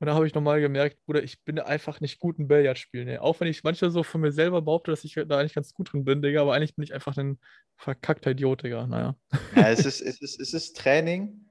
[0.00, 3.06] Und da habe ich nochmal gemerkt, Bruder, ich bin einfach nicht gut im Billard spielen,
[3.06, 3.22] ne?
[3.22, 5.92] Auch wenn ich manchmal so von mir selber behaupte, dass ich da eigentlich ganz gut
[5.92, 7.38] drin bin, Digga, aber eigentlich bin ich einfach ein
[7.76, 8.86] verkackter Idiot, Digga.
[8.86, 9.16] Naja.
[9.56, 11.46] Ja, es ist, es ist, es ist Training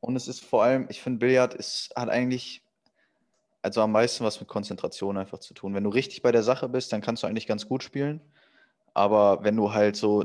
[0.00, 2.62] und es ist vor allem, ich finde, Billard ist, hat eigentlich
[3.62, 5.74] also am meisten was mit Konzentration einfach zu tun.
[5.74, 8.20] Wenn du richtig bei der Sache bist, dann kannst du eigentlich ganz gut spielen.
[8.94, 10.24] Aber wenn du halt so,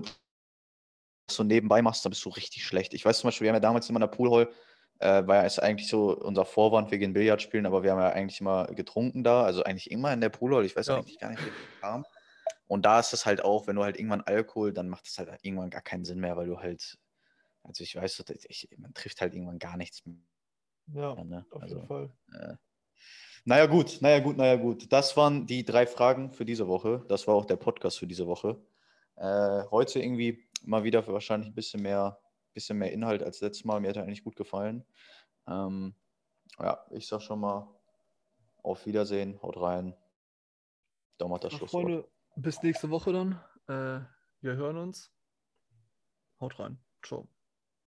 [1.29, 2.93] so nebenbei machst, dann bist du richtig schlecht.
[2.93, 4.49] Ich weiß zum Beispiel, wir haben ja damals immer in der Poolhall,
[4.99, 7.99] äh, war ja ist eigentlich so unser Vorwand, wir gehen Billard spielen, aber wir haben
[7.99, 10.65] ja eigentlich immer getrunken da, also eigentlich immer in der Poolhall.
[10.65, 10.97] Ich weiß Ja.
[10.97, 12.05] eigentlich gar nicht, wie das kam.
[12.67, 15.29] Und da ist es halt auch, wenn du halt irgendwann Alkohol, dann macht es halt
[15.41, 16.97] irgendwann gar keinen Sinn mehr, weil du halt,
[17.63, 20.15] also ich weiß, ich, man trifft halt irgendwann gar nichts mehr.
[20.93, 21.45] Ja, Ne?
[21.49, 22.09] auf Also, jeden Fall.
[22.33, 22.55] äh,
[23.43, 24.91] naja, gut, naja, gut, naja, gut.
[24.91, 27.05] Das waren die drei Fragen für diese Woche.
[27.07, 28.57] Das war auch der Podcast für diese Woche.
[29.15, 32.19] Äh, heute irgendwie mal wieder wahrscheinlich ein bisschen mehr,
[32.53, 33.79] bisschen mehr Inhalt als letztes Mal.
[33.79, 34.85] Mir hat er eigentlich gut gefallen.
[35.47, 35.95] Ähm,
[36.59, 37.73] ja, ich sag schon mal
[38.63, 39.95] auf Wiedersehen, haut rein.
[41.17, 41.83] Daumen hat das Ja, Schlusswort.
[41.83, 43.41] Freunde, bis nächste Woche dann.
[43.67, 44.05] Äh,
[44.41, 45.11] wir hören uns.
[46.39, 46.79] Haut rein.
[47.03, 47.27] Ciao.